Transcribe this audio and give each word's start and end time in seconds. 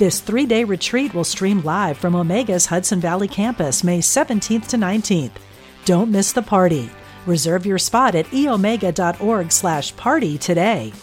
This 0.00 0.20
three 0.20 0.46
day 0.46 0.64
retreat 0.64 1.12
will 1.12 1.24
stream 1.24 1.60
live 1.60 1.98
from 1.98 2.14
Omega's 2.14 2.64
Hudson 2.64 3.00
Valley 3.00 3.28
campus 3.28 3.84
May 3.84 3.98
17th 3.98 4.68
to 4.68 4.78
19th. 4.78 5.32
Don't 5.84 6.10
miss 6.10 6.32
the 6.32 6.40
party. 6.40 6.88
Reserve 7.26 7.66
your 7.66 7.76
spot 7.76 8.14
at 8.14 8.24
eomega.org 8.28 9.52
slash 9.52 9.94
party 9.96 10.38
today. 10.38 10.94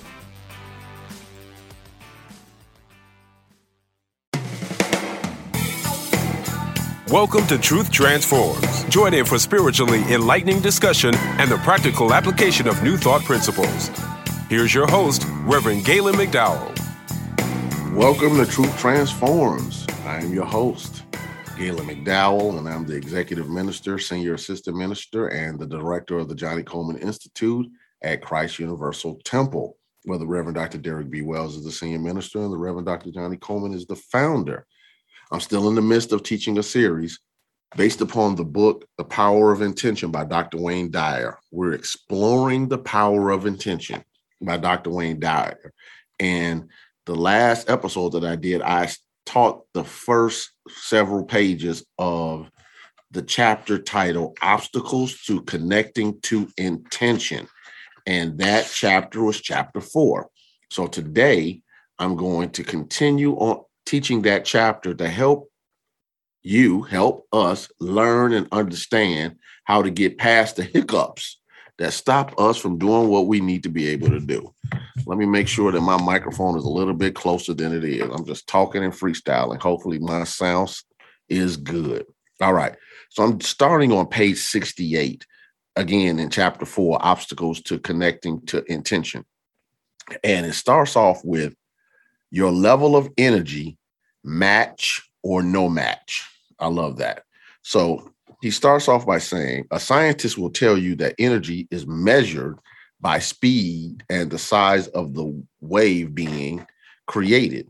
Welcome 7.11 7.45
to 7.45 7.59
Truth 7.59 7.91
Transforms. 7.91 8.83
Join 8.85 9.13
in 9.13 9.25
for 9.25 9.37
spiritually 9.37 10.01
enlightening 10.11 10.59
discussion 10.59 11.13
and 11.37 11.51
the 11.51 11.57
practical 11.57 12.15
application 12.15 12.67
of 12.67 12.81
new 12.81 12.97
thought 12.97 13.21
principles. 13.21 13.91
Here's 14.49 14.73
your 14.73 14.87
host, 14.87 15.23
Reverend 15.43 15.85
Galen 15.85 16.15
McDowell. 16.15 16.76
Welcome 17.97 18.37
to 18.37 18.45
Truth 18.45 18.77
Transforms. 18.77 19.87
I 20.05 20.19
am 20.19 20.31
your 20.31 20.45
host, 20.45 21.01
Galen 21.57 21.87
McDowell, 21.87 22.59
and 22.59 22.69
I'm 22.69 22.85
the 22.85 22.95
Executive 22.95 23.49
Minister, 23.49 23.97
Senior 23.97 24.35
Assistant 24.35 24.77
Minister, 24.77 25.29
and 25.29 25.59
the 25.59 25.65
Director 25.65 26.19
of 26.19 26.29
the 26.29 26.35
Johnnie 26.35 26.61
Colemon 26.61 27.01
Institute 27.01 27.65
at 28.03 28.21
Christ 28.21 28.59
Universal 28.59 29.19
Temple, 29.25 29.79
where 30.03 30.19
the 30.19 30.27
Reverend 30.27 30.53
Dr. 30.53 30.77
Derrick 30.77 31.09
B. 31.09 31.23
Wells 31.23 31.55
is 31.55 31.63
the 31.63 31.71
Senior 31.71 31.97
Minister 31.97 32.37
and 32.37 32.53
the 32.53 32.57
Reverend 32.57 32.85
Dr. 32.85 33.09
Johnnie 33.09 33.37
Colemon 33.37 33.73
is 33.73 33.87
the 33.87 33.95
founder. 33.95 34.67
I'm 35.31 35.41
still 35.41 35.67
in 35.67 35.73
the 35.73 35.81
midst 35.81 36.11
of 36.11 36.21
teaching 36.21 36.59
a 36.59 36.63
series 36.63 37.19
based 37.75 38.01
upon 38.01 38.35
the 38.35 38.45
book, 38.45 38.85
The 38.99 39.05
Power 39.05 39.51
of 39.51 39.63
Intention 39.63 40.11
by 40.11 40.23
Dr. 40.23 40.59
Wayne 40.59 40.91
Dyer. 40.91 41.39
We're 41.49 41.73
exploring 41.73 42.67
the 42.67 42.77
power 42.77 43.31
of 43.31 43.47
intention 43.47 44.03
by 44.39 44.57
Dr. 44.57 44.91
Wayne 44.91 45.19
Dyer. 45.19 45.73
And 46.19 46.69
the 47.07 47.15
last 47.15 47.69
episode 47.69 48.11
that 48.11 48.25
I 48.25 48.35
did, 48.35 48.61
I 48.61 48.89
taught 49.25 49.63
the 49.73 49.85
first 49.85 50.51
several 50.69 51.23
pages 51.23 51.83
of 51.97 52.51
the 53.11 53.21
chapter 53.21 53.79
title 53.79 54.35
Obstacles 54.41 55.21
to 55.23 55.41
Connecting 55.43 56.19
to 56.23 56.49
Intention. 56.57 57.47
And 58.05 58.37
that 58.39 58.69
chapter 58.71 59.23
was 59.23 59.39
chapter 59.39 59.79
four. 59.79 60.29
So 60.69 60.85
today 60.85 61.61
I'm 61.97 62.17
going 62.17 62.49
to 62.51 62.63
continue 62.63 63.35
on 63.35 63.63
teaching 63.85 64.23
that 64.23 64.43
chapter 64.43 64.93
to 64.93 65.07
help 65.07 65.49
you, 66.43 66.81
help 66.83 67.25
us 67.31 67.69
learn 67.79 68.33
and 68.33 68.49
understand 68.51 69.37
how 69.63 69.81
to 69.81 69.89
get 69.89 70.17
past 70.17 70.57
the 70.57 70.63
hiccups 70.63 71.39
that 71.77 71.93
stop 71.93 72.37
us 72.37 72.57
from 72.57 72.77
doing 72.77 73.07
what 73.07 73.27
we 73.27 73.39
need 73.39 73.63
to 73.63 73.69
be 73.69 73.87
able 73.87 74.09
to 74.09 74.19
do. 74.19 74.53
Let 75.07 75.17
me 75.17 75.25
make 75.25 75.47
sure 75.47 75.71
that 75.71 75.79
my 75.79 76.01
microphone 76.01 76.57
is 76.57 76.65
a 76.65 76.69
little 76.69 76.93
bit 76.93 77.15
closer 77.15 77.53
than 77.53 77.73
it 77.73 77.85
is. 77.85 78.01
I'm 78.01 78.25
just 78.25 78.45
talking 78.45 78.83
and 78.83 78.91
freestyling. 78.91 79.61
Hopefully, 79.61 79.99
my 79.99 80.25
sound 80.25 80.75
is 81.29 81.55
good. 81.55 82.05
All 82.41 82.53
right. 82.53 82.75
So 83.09 83.23
I'm 83.23 83.39
starting 83.39 83.93
on 83.93 84.07
page 84.07 84.37
68, 84.37 85.25
again 85.77 86.19
in 86.19 86.29
chapter 86.29 86.65
four 86.65 86.97
Obstacles 87.01 87.61
to 87.61 87.79
Connecting 87.79 88.45
to 88.47 88.69
Intention. 88.69 89.23
And 90.25 90.45
it 90.45 90.53
starts 90.53 90.97
off 90.97 91.23
with 91.23 91.55
your 92.29 92.51
level 92.51 92.97
of 92.97 93.09
energy 93.17 93.77
match 94.25 95.09
or 95.23 95.41
no 95.41 95.69
match. 95.69 96.29
I 96.59 96.67
love 96.67 96.97
that. 96.97 97.23
So 97.61 98.11
he 98.41 98.51
starts 98.51 98.89
off 98.89 99.05
by 99.05 99.19
saying 99.19 99.67
a 99.71 99.79
scientist 99.79 100.37
will 100.37 100.49
tell 100.49 100.77
you 100.77 100.95
that 100.97 101.15
energy 101.17 101.67
is 101.71 101.87
measured 101.87 102.59
by 102.99 103.19
speed 103.19 104.03
and 104.09 104.31
the 104.31 104.39
size 104.39 104.87
of 104.89 105.13
the 105.13 105.43
wave 105.61 106.15
being 106.15 106.65
created. 107.05 107.69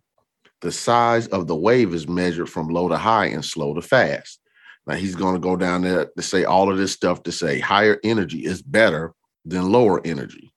The 0.62 0.72
size 0.72 1.28
of 1.28 1.48
the 1.48 1.56
wave 1.56 1.94
is 1.94 2.08
measured 2.08 2.50
from 2.50 2.70
low 2.70 2.90
to 2.90 2.98
high 2.98 3.28
and 3.28 3.46
slow 3.46 3.74
to 3.74 3.82
fast. 3.82 4.40
Now 4.88 4.96
he's 4.96 5.16
going 5.16 5.36
to 5.36 5.40
go 5.40 5.56
down 5.56 5.82
there 5.82 6.08
to 6.16 6.22
say 6.22 6.46
all 6.46 6.72
of 6.72 6.78
this 6.78 6.94
stuff 6.94 7.24
to 7.24 7.32
say 7.32 7.60
higher 7.60 8.00
energy 8.04 8.46
is 8.46 8.62
better 8.62 9.14
than 9.46 9.72
lower 9.72 10.06
energy. 10.06 10.54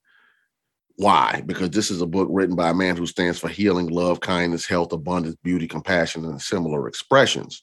Why? 0.97 1.42
Because 1.47 1.70
this 1.70 1.91
is 1.91 2.00
a 2.02 2.06
book 2.06 2.28
written 2.31 2.54
by 2.54 2.70
a 2.70 2.75
man 2.75 2.97
who 2.97 3.06
stands 3.06 3.38
for 3.38 3.48
healing, 3.48 3.88
love, 3.88 4.20
kindness, 4.20 4.66
health, 4.66 4.92
abundance, 4.92 5.37
beauty, 5.42 5.66
compassion, 5.66 6.25
and 6.25 6.41
similar 6.41 6.87
expressions. 6.88 7.62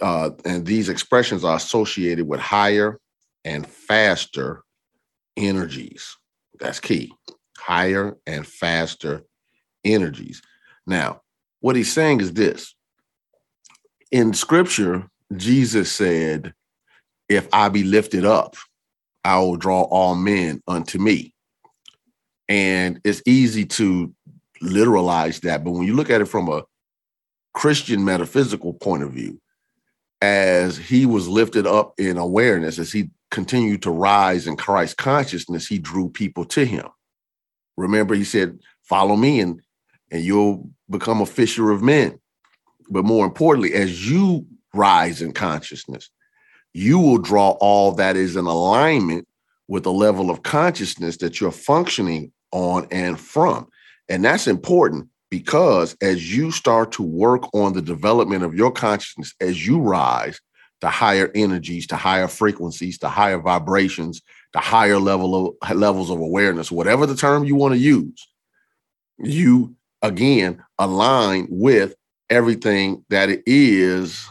Uh, 0.00 0.30
and 0.44 0.64
these 0.64 0.88
expressions 0.88 1.44
are 1.44 1.56
associated 1.56 2.26
with 2.26 2.40
higher 2.40 2.98
and 3.44 3.66
faster 3.66 4.62
energies. 5.40 6.16
That's 6.58 6.80
key. 6.80 7.12
Higher 7.58 8.16
and 8.26 8.46
faster 8.46 9.22
energies. 9.84 10.42
Now, 10.86 11.22
what 11.60 11.76
he's 11.76 11.92
saying 11.92 12.20
is 12.20 12.32
this 12.32 12.74
in 14.10 14.34
scripture, 14.34 15.08
Jesus 15.36 15.92
said, 15.92 16.54
If 17.28 17.48
I 17.52 17.68
be 17.68 17.84
lifted 17.84 18.24
up, 18.24 18.56
I 19.24 19.38
will 19.38 19.56
draw 19.56 19.82
all 19.82 20.14
men 20.14 20.62
unto 20.66 20.98
me. 20.98 21.34
And 22.48 23.00
it's 23.04 23.22
easy 23.26 23.64
to 23.66 24.12
literalize 24.62 25.40
that. 25.42 25.62
But 25.62 25.72
when 25.72 25.86
you 25.86 25.94
look 25.94 26.10
at 26.10 26.20
it 26.20 26.26
from 26.26 26.48
a 26.48 26.64
Christian 27.54 28.04
metaphysical 28.04 28.74
point 28.74 29.02
of 29.02 29.12
view, 29.12 29.40
as 30.20 30.76
he 30.76 31.06
was 31.06 31.28
lifted 31.28 31.66
up 31.66 31.94
in 31.98 32.18
awareness, 32.18 32.78
as 32.78 32.92
he 32.92 33.10
continued 33.30 33.82
to 33.82 33.90
rise 33.90 34.46
in 34.46 34.56
Christ 34.56 34.96
consciousness, 34.96 35.66
he 35.66 35.78
drew 35.78 36.10
people 36.10 36.44
to 36.46 36.64
him. 36.64 36.86
Remember, 37.76 38.14
he 38.14 38.24
said, 38.24 38.58
Follow 38.82 39.16
me 39.16 39.40
and, 39.40 39.60
and 40.10 40.24
you'll 40.24 40.68
become 40.88 41.20
a 41.20 41.26
fisher 41.26 41.70
of 41.70 41.82
men. 41.82 42.18
But 42.90 43.04
more 43.04 43.24
importantly, 43.24 43.72
as 43.74 44.10
you 44.10 44.46
rise 44.74 45.22
in 45.22 45.32
consciousness, 45.32 46.10
you 46.72 46.98
will 46.98 47.18
draw 47.18 47.50
all 47.60 47.92
that 47.92 48.16
is 48.16 48.34
in 48.34 48.46
alignment 48.46 49.28
with 49.68 49.84
the 49.84 49.92
level 49.92 50.30
of 50.30 50.42
consciousness 50.42 51.18
that 51.18 51.40
you're 51.40 51.52
functioning 51.52 52.32
on 52.50 52.88
and 52.90 53.18
from. 53.18 53.68
And 54.08 54.24
that's 54.24 54.48
important 54.48 55.08
because 55.30 55.96
as 56.02 56.36
you 56.36 56.50
start 56.50 56.90
to 56.92 57.02
work 57.04 57.42
on 57.54 57.72
the 57.72 57.82
development 57.82 58.42
of 58.42 58.54
your 58.54 58.72
consciousness, 58.72 59.32
as 59.40 59.64
you 59.64 59.80
rise 59.80 60.40
to 60.80 60.88
higher 60.88 61.30
energies, 61.34 61.86
to 61.88 61.96
higher 61.96 62.28
frequencies, 62.28 62.98
to 62.98 63.08
higher 63.08 63.38
vibrations, 63.38 64.22
to 64.52 64.58
higher 64.58 64.98
level 64.98 65.56
of 65.62 65.76
levels 65.76 66.10
of 66.10 66.18
awareness, 66.18 66.72
whatever 66.72 67.06
the 67.06 67.16
term 67.16 67.44
you 67.44 67.54
want 67.54 67.74
to 67.74 67.78
use, 67.78 68.28
you 69.18 69.74
again 70.02 70.62
align 70.78 71.46
with 71.50 71.94
everything 72.30 73.04
that 73.10 73.28
it 73.28 73.42
is 73.46 74.26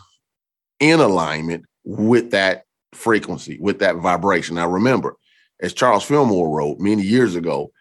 in 0.80 1.00
alignment 1.00 1.66
with 1.84 2.32
that 2.32 2.64
frequency, 2.94 3.58
with 3.60 3.80
that 3.80 3.98
vibration. 3.98 4.56
Now, 4.56 4.70
remember, 4.70 5.16
as 5.62 5.74
Charles 5.74 6.04
Fillmore 6.04 6.50
wrote 6.50 6.80
many 6.80 7.04
years 7.04 7.36
ago, 7.36 7.72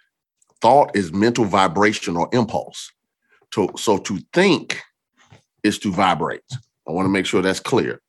thought 0.61 0.95
is 0.95 1.12
mental 1.12 1.45
vibration 1.45 2.17
or 2.17 2.29
impulse. 2.33 2.91
So 3.77 3.99
to 3.99 4.19
think 4.33 4.81
is 5.62 5.79
to 5.79 5.93
vibrate. 5.93 6.43
I 6.87 6.93
want 6.93 7.06
to 7.06 7.11
make 7.11 7.26
sure 7.26 7.41
that's 7.41 7.61
clear. 7.61 8.00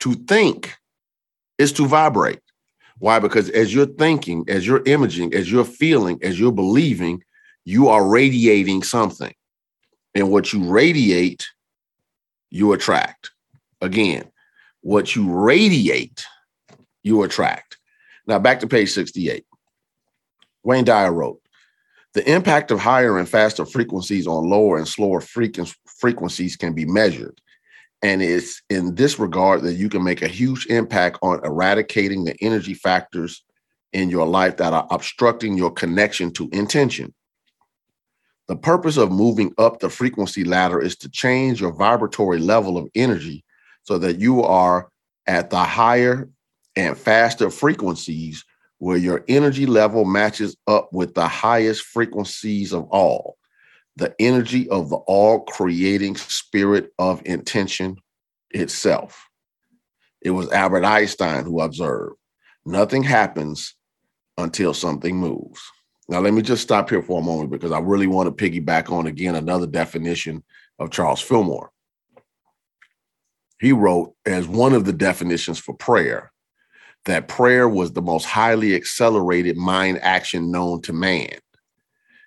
To 0.00 0.14
think 0.14 0.76
is 1.58 1.72
to 1.74 1.86
vibrate. 1.86 2.40
Why? 2.98 3.18
Because 3.18 3.50
as 3.50 3.74
you're 3.74 3.86
thinking, 3.86 4.44
as 4.48 4.66
you're 4.66 4.82
imaging, 4.84 5.34
as 5.34 5.50
you're 5.50 5.64
feeling, 5.64 6.18
as 6.22 6.38
you're 6.38 6.52
believing, 6.52 7.22
you 7.64 7.88
are 7.88 8.06
radiating 8.06 8.82
something. 8.82 9.34
And 10.14 10.30
what 10.30 10.52
you 10.52 10.64
radiate, 10.64 11.46
you 12.50 12.72
attract. 12.72 13.30
Again, 13.80 14.24
what 14.80 15.14
you 15.14 15.30
radiate, 15.30 16.24
you 17.02 17.22
attract. 17.22 17.76
Now 18.26 18.38
back 18.38 18.60
to 18.60 18.66
page 18.66 18.90
68. 18.92 19.44
Wayne 20.62 20.84
Dyer 20.84 21.12
wrote, 21.12 21.40
the 22.14 22.32
impact 22.32 22.70
of 22.70 22.80
higher 22.80 23.18
and 23.18 23.28
faster 23.28 23.66
frequencies 23.66 24.26
on 24.26 24.48
lower 24.48 24.78
and 24.78 24.88
slower 24.88 25.20
frequencies 25.20 26.56
can 26.56 26.72
be 26.72 26.86
measured. 26.86 27.40
And 28.02 28.22
it's 28.22 28.62
in 28.68 28.94
this 28.94 29.18
regard 29.18 29.62
that 29.62 29.74
you 29.74 29.88
can 29.88 30.04
make 30.04 30.22
a 30.22 30.28
huge 30.28 30.66
impact 30.66 31.18
on 31.22 31.44
eradicating 31.44 32.24
the 32.24 32.36
energy 32.40 32.74
factors 32.74 33.42
in 33.92 34.10
your 34.10 34.26
life 34.26 34.58
that 34.58 34.72
are 34.72 34.86
obstructing 34.90 35.56
your 35.56 35.70
connection 35.70 36.30
to 36.32 36.48
intention. 36.52 37.14
The 38.48 38.56
purpose 38.56 38.96
of 38.96 39.10
moving 39.10 39.52
up 39.58 39.80
the 39.80 39.90
frequency 39.90 40.44
ladder 40.44 40.80
is 40.80 40.96
to 40.98 41.08
change 41.08 41.60
your 41.60 41.72
vibratory 41.72 42.38
level 42.38 42.76
of 42.76 42.88
energy 42.94 43.44
so 43.82 43.98
that 43.98 44.20
you 44.20 44.42
are 44.42 44.88
at 45.26 45.50
the 45.50 45.58
higher 45.58 46.28
and 46.76 46.96
faster 46.96 47.50
frequencies 47.50 48.44
where 48.78 48.98
your 48.98 49.24
energy 49.26 49.66
level 49.66 50.04
matches 50.04 50.56
up 50.66 50.92
with 50.92 51.14
the 51.14 51.26
highest 51.26 51.82
frequencies 51.82 52.72
of 52.72 52.84
all 52.90 53.35
the 53.96 54.14
energy 54.18 54.68
of 54.68 54.90
the 54.90 54.96
all 54.96 55.40
creating 55.40 56.16
spirit 56.16 56.92
of 56.98 57.22
intention 57.24 57.96
itself. 58.50 59.28
It 60.20 60.30
was 60.30 60.50
Albert 60.52 60.84
Einstein 60.84 61.44
who 61.44 61.60
observed 61.60 62.16
nothing 62.64 63.02
happens 63.02 63.74
until 64.38 64.74
something 64.74 65.16
moves. 65.16 65.60
Now, 66.08 66.20
let 66.20 66.34
me 66.34 66.42
just 66.42 66.62
stop 66.62 66.88
here 66.90 67.02
for 67.02 67.20
a 67.20 67.24
moment 67.24 67.50
because 67.50 67.72
I 67.72 67.80
really 67.80 68.06
want 68.06 68.36
to 68.36 68.50
piggyback 68.50 68.90
on 68.92 69.06
again 69.06 69.34
another 69.34 69.66
definition 69.66 70.44
of 70.78 70.90
Charles 70.90 71.20
Fillmore. 71.20 71.70
He 73.60 73.72
wrote 73.72 74.14
as 74.26 74.46
one 74.46 74.74
of 74.74 74.84
the 74.84 74.92
definitions 74.92 75.58
for 75.58 75.74
prayer 75.74 76.30
that 77.06 77.28
prayer 77.28 77.68
was 77.68 77.92
the 77.92 78.02
most 78.02 78.24
highly 78.24 78.74
accelerated 78.74 79.56
mind 79.56 79.98
action 80.02 80.50
known 80.50 80.82
to 80.82 80.92
man. 80.92 81.38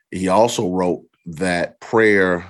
He 0.10 0.28
also 0.28 0.70
wrote 0.70 1.04
that 1.38 1.80
prayer 1.80 2.48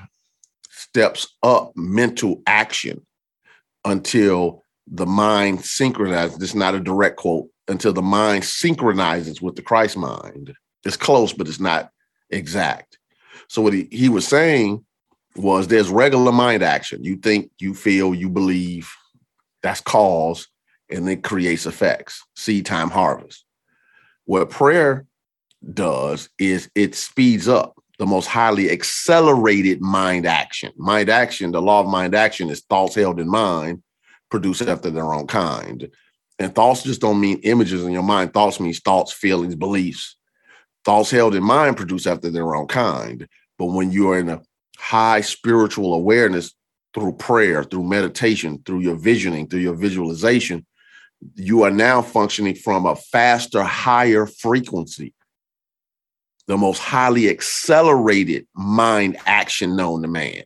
steps 0.70 1.36
up 1.44 1.72
mental 1.76 2.42
action 2.48 3.06
until 3.86 4.64
the 4.88 5.06
mind 5.06 5.64
synchronizes. 5.64 6.38
This 6.38 6.50
is 6.50 6.56
not 6.56 6.76
a 6.76 6.80
direct 6.80 7.18
quote, 7.18 7.50
until 7.68 7.94
the 7.94 8.02
mind 8.02 8.46
synchronizes 8.46 9.42
with 9.42 9.56
the 9.56 9.62
Christ 9.62 9.98
mind. 9.98 10.54
It's 10.86 10.98
close, 10.98 11.34
but 11.34 11.48
it's 11.48 11.60
not 11.60 11.92
exact. 12.30 12.98
So 13.50 13.62
what 13.62 13.74
he, 13.74 13.88
he 13.92 14.10
was 14.10 14.28
saying 14.28 14.86
was 15.36 15.68
there's 15.68 15.90
regular 15.90 16.32
mind 16.32 16.64
action. 16.64 17.04
You 17.04 17.18
think, 17.18 17.52
you 17.60 17.74
feel, 17.74 18.16
you 18.16 18.30
believe, 18.30 18.92
that's 19.62 19.82
cause, 19.82 20.48
and 20.90 21.08
it 21.10 21.24
creates 21.24 21.66
effects. 21.66 22.24
Seed 22.36 22.66
time 22.66 22.90
harvest. 22.90 23.44
What 24.26 24.50
prayer 24.50 25.06
does 25.74 26.30
is 26.40 26.70
it 26.76 26.96
speeds 26.96 27.48
up 27.48 27.79
the 28.00 28.06
most 28.06 28.28
highly 28.28 28.72
accelerated 28.72 29.82
mind 29.82 30.26
action. 30.26 30.72
Mind 30.78 31.10
action, 31.10 31.52
the 31.52 31.62
law 31.62 31.82
of 31.82 31.88
mind 31.88 32.16
action 32.16 32.50
is 32.50 32.62
thoughts 32.62 32.96
held 32.96 33.20
in 33.20 33.30
mind, 33.30 33.84
produced 34.32 34.62
after 34.62 34.90
their 34.90 35.14
own 35.14 35.28
kind. 35.28 35.92
And 36.40 36.56
thoughts 36.56 36.84
just 36.84 37.02
don't 37.02 37.20
mean 37.20 37.42
images 37.44 37.84
in 37.84 37.92
your 37.92 38.04
mind. 38.04 38.34
Thoughts 38.34 38.62
means 38.62 38.80
thoughts, 38.80 39.12
feelings, 39.12 39.56
beliefs. 39.56 40.16
Thoughts 40.86 41.12
held 41.12 41.36
in 41.36 41.44
mind 41.44 41.76
produce 41.76 42.08
after 42.08 42.30
their 42.30 42.56
own 42.56 42.68
kind. 42.68 43.28
But 43.58 43.66
when 43.66 43.92
you 43.92 44.10
are 44.12 44.20
in 44.20 44.30
a 44.30 44.42
high 44.78 45.20
spiritual 45.20 45.94
awareness 45.94 46.56
through 46.94 47.14
prayer, 47.14 47.66
through 47.66 47.84
meditation, 47.84 48.62
through 48.66 48.80
your 48.80 48.96
visioning, 48.96 49.48
through 49.48 49.60
your 49.60 49.76
visualization, 49.76 50.66
you 51.36 51.64
are 51.64 51.72
now 51.72 52.02
functioning 52.02 52.56
from 52.56 52.86
a 52.86 52.96
faster, 52.96 53.62
higher 53.62 54.26
frequency, 54.26 55.14
the 56.50 56.58
most 56.58 56.80
highly 56.80 57.30
accelerated 57.30 58.48
mind 58.56 59.16
action 59.28 59.76
known 59.76 60.02
to 60.02 60.08
man. 60.08 60.44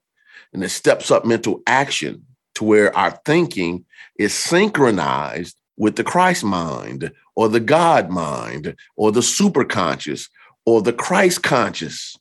And 0.51 0.61
it 0.61 0.67
steps 0.67 1.09
up 1.09 1.23
mental 1.23 1.61
action 1.65 2.25
to 2.55 2.65
where 2.65 2.95
our 2.95 3.11
thinking 3.25 3.85
is 4.19 4.33
synchronized 4.33 5.55
with 5.77 5.95
the 5.95 6.03
Christ 6.03 6.43
mind 6.43 7.09
or 7.37 7.47
the 7.47 7.61
God 7.61 8.09
mind 8.09 8.75
or 8.97 9.13
the 9.13 9.21
superconscious 9.21 10.27
or 10.65 10.81
the 10.81 10.91
Christ 10.91 11.41
conscious, 11.41 12.17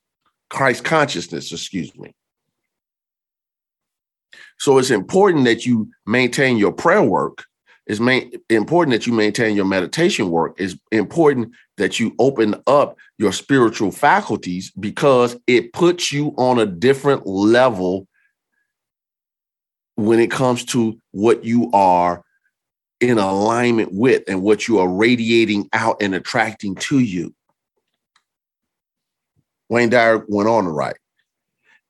Christ 0.49 0.85
consciousness, 0.85 1.51
excuse 1.51 1.93
me. 1.99 2.15
So 4.61 4.79
it's 4.79 4.93
important 4.93 5.45
that 5.47 5.67
you 5.67 5.91
maintain 6.07 6.57
your 6.57 6.73
prayer 6.73 7.03
work. 7.03 7.47
It's 7.89 7.99
important 8.49 8.93
that 8.93 9.09
you 9.09 9.13
maintain 9.13 9.57
your 9.57 9.65
meditation 9.65 10.31
work. 10.31 10.55
It's 10.57 10.77
important 10.93 11.53
that 11.79 11.99
you 11.99 12.15
open 12.21 12.55
up 12.69 12.97
your 13.23 13.33
spiritual 13.33 13.93
faculties 13.93 14.73
because 14.73 15.37
it 15.47 15.73
puts 15.73 16.11
you 16.11 16.35
on 16.37 16.59
a 16.59 16.67
different 16.67 17.25
level 17.25 18.09
when 19.95 20.19
it 20.19 20.31
comes 20.31 20.65
to 20.65 20.99
what 21.13 21.45
you 21.45 21.71
are 21.73 22.25
in 23.01 23.19
alignment 23.19 23.91
with 23.93 24.25
and 24.27 24.43
what 24.43 24.67
you 24.67 24.81
are 24.81 24.89
radiating 24.89 25.69
out 25.73 26.03
and 26.03 26.17
attracting 26.17 26.75
to 26.75 26.99
you. 26.99 27.33
Wayne 29.69 29.89
Dyer 29.89 30.25
went 30.27 30.49
on 30.49 30.65
to 30.65 30.71
write 30.71 30.97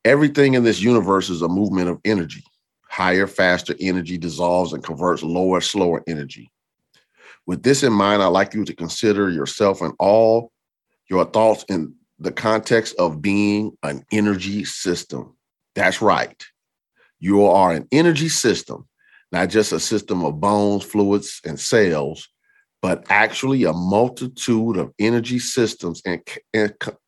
Everything 0.05 0.53
in 0.53 0.65
this 0.65 0.83
universe 0.83 1.31
is 1.31 1.41
a 1.41 1.49
movement 1.49 1.89
of 1.89 1.99
energy. 2.05 2.45
Higher, 2.91 3.27
faster 3.27 3.75
energy 3.81 4.19
dissolves 4.19 4.75
and 4.75 4.85
converts 4.85 5.23
lower, 5.23 5.63
slower 5.63 6.03
energy. 6.07 6.51
With 7.47 7.63
this 7.63 7.83
in 7.83 7.93
mind, 7.93 8.23
I'd 8.23 8.27
like 8.27 8.53
you 8.53 8.67
to 8.67 8.75
consider 8.75 9.31
yourself 9.31 9.81
and 9.81 9.95
all 9.99 10.53
your 11.13 11.27
thoughts 11.27 11.65
in 11.69 11.95
the 12.19 12.33
context 12.33 12.97
of 12.99 13.23
being 13.23 13.77
an 13.85 14.05
energy 14.11 14.65
system. 14.65 15.37
That's 15.77 16.03
right. 16.03 16.45
You 17.21 17.45
are 17.47 17.73
an 17.73 17.87
energy 17.93 18.29
system 18.29 18.89
not 19.33 19.49
just 19.49 19.73
a 19.73 19.81
system 19.81 20.25
of 20.25 20.41
bones, 20.41 20.85
fluids, 20.85 21.41
and 21.45 21.59
cells, 21.59 22.29
but 22.83 23.05
actually 23.09 23.65
a 23.65 23.73
multitude 23.73 24.77
of 24.77 24.93
energy 24.99 25.39
systems 25.39 26.03
enc- 26.03 26.39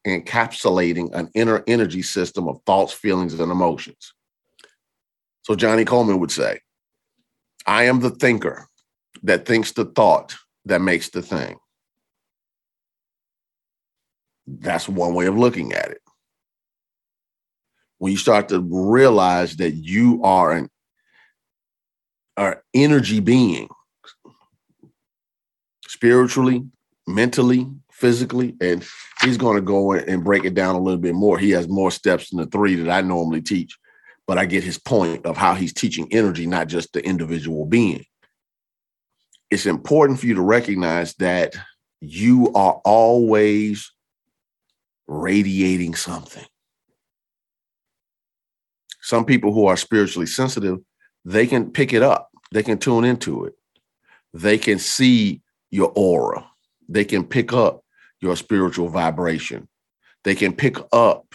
encapsulating 0.06 1.12
an 1.14 1.28
inner 1.34 1.62
energy 1.66 2.02
system 2.02 2.48
of 2.48 2.58
thoughts, 2.64 2.92
feelings, 2.92 3.38
and 3.38 3.52
emotions. 3.52 4.14
So 5.42 5.54
Johnnie 5.54 5.84
Colemon 5.84 6.18
would 6.18 6.30
say, 6.30 6.60
I 7.66 7.84
am 7.84 8.00
the 8.00 8.10
thinker 8.10 8.66
that 9.22 9.44
thinks 9.44 9.72
the 9.72 9.84
thought 9.84 10.34
that 10.64 10.80
makes 10.80 11.10
the 11.10 11.22
thing. 11.22 11.56
That's 14.46 14.88
one 14.88 15.14
way 15.14 15.26
of 15.26 15.36
looking 15.36 15.72
at 15.72 15.90
it. 15.90 16.00
When 17.98 18.12
you 18.12 18.18
start 18.18 18.48
to 18.48 18.60
realize 18.60 19.56
that 19.56 19.72
you 19.72 20.22
are 20.22 20.52
an 20.52 20.68
are 22.36 22.62
energy 22.74 23.20
being, 23.20 23.68
spiritually, 25.86 26.66
mentally, 27.06 27.70
physically. 27.92 28.56
And 28.60 28.84
he's 29.22 29.36
going 29.36 29.56
to 29.56 29.62
go 29.62 29.92
and 29.92 30.24
break 30.24 30.44
it 30.44 30.54
down 30.54 30.74
a 30.74 30.80
little 30.80 31.00
bit 31.00 31.14
more. 31.14 31.38
He 31.38 31.50
has 31.50 31.68
more 31.68 31.90
steps 31.90 32.30
than 32.30 32.40
the 32.40 32.46
three 32.46 32.74
that 32.74 32.90
I 32.90 33.00
normally 33.02 33.40
teach, 33.40 33.78
but 34.26 34.36
I 34.36 34.46
get 34.46 34.64
his 34.64 34.78
point 34.78 35.24
of 35.24 35.36
how 35.36 35.54
he's 35.54 35.72
teaching 35.72 36.08
energy, 36.10 36.46
not 36.46 36.66
just 36.66 36.92
the 36.92 37.04
individual 37.04 37.66
being. 37.66 38.04
It's 39.50 39.66
important 39.66 40.18
for 40.18 40.26
you 40.26 40.34
to 40.34 40.42
recognize 40.42 41.14
that 41.14 41.54
you 42.00 42.52
are 42.54 42.80
always 42.84 43.92
radiating 45.06 45.94
something. 45.94 46.44
Some 49.00 49.24
people 49.24 49.52
who 49.52 49.66
are 49.66 49.76
spiritually 49.76 50.26
sensitive 50.26 50.78
they 51.24 51.46
can 51.46 51.70
pick 51.70 51.92
it 51.92 52.02
up. 52.02 52.30
They 52.52 52.62
can 52.62 52.78
tune 52.78 53.04
into 53.04 53.44
it. 53.44 53.54
They 54.32 54.58
can 54.58 54.78
see 54.78 55.40
your 55.70 55.92
aura. 55.94 56.46
They 56.88 57.04
can 57.04 57.24
pick 57.24 57.52
up 57.52 57.82
your 58.20 58.36
spiritual 58.36 58.88
vibration. 58.88 59.68
They 60.24 60.34
can 60.34 60.52
pick 60.52 60.76
up 60.92 61.34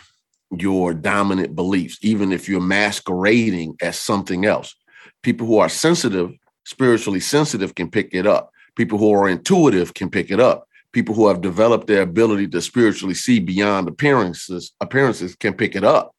your 0.51 0.93
dominant 0.93 1.55
beliefs, 1.55 1.97
even 2.01 2.31
if 2.31 2.47
you're 2.47 2.61
masquerading 2.61 3.75
as 3.81 3.99
something 3.99 4.45
else. 4.45 4.75
People 5.23 5.47
who 5.47 5.59
are 5.59 5.69
sensitive, 5.69 6.31
spiritually 6.65 7.19
sensitive, 7.19 7.75
can 7.75 7.89
pick 7.89 8.09
it 8.13 8.25
up. 8.25 8.51
People 8.75 8.97
who 8.97 9.11
are 9.13 9.29
intuitive 9.29 9.93
can 9.93 10.09
pick 10.09 10.31
it 10.31 10.39
up. 10.39 10.65
People 10.91 11.13
who 11.13 11.27
have 11.27 11.41
developed 11.41 11.87
their 11.87 12.01
ability 12.01 12.47
to 12.47 12.61
spiritually 12.61 13.13
see 13.13 13.39
beyond 13.39 13.87
appearances, 13.87 14.73
appearances 14.81 15.35
can 15.35 15.53
pick 15.53 15.75
it 15.75 15.83
up. 15.83 16.15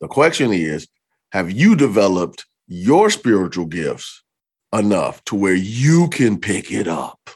The 0.00 0.08
question 0.08 0.52
is, 0.52 0.88
have 1.32 1.50
you 1.50 1.76
developed 1.76 2.46
your 2.66 3.10
spiritual 3.10 3.66
gifts 3.66 4.22
enough 4.72 5.22
to 5.24 5.36
where 5.36 5.54
you 5.54 6.08
can 6.08 6.38
pick 6.40 6.72
it 6.72 6.88
up? 6.88 7.30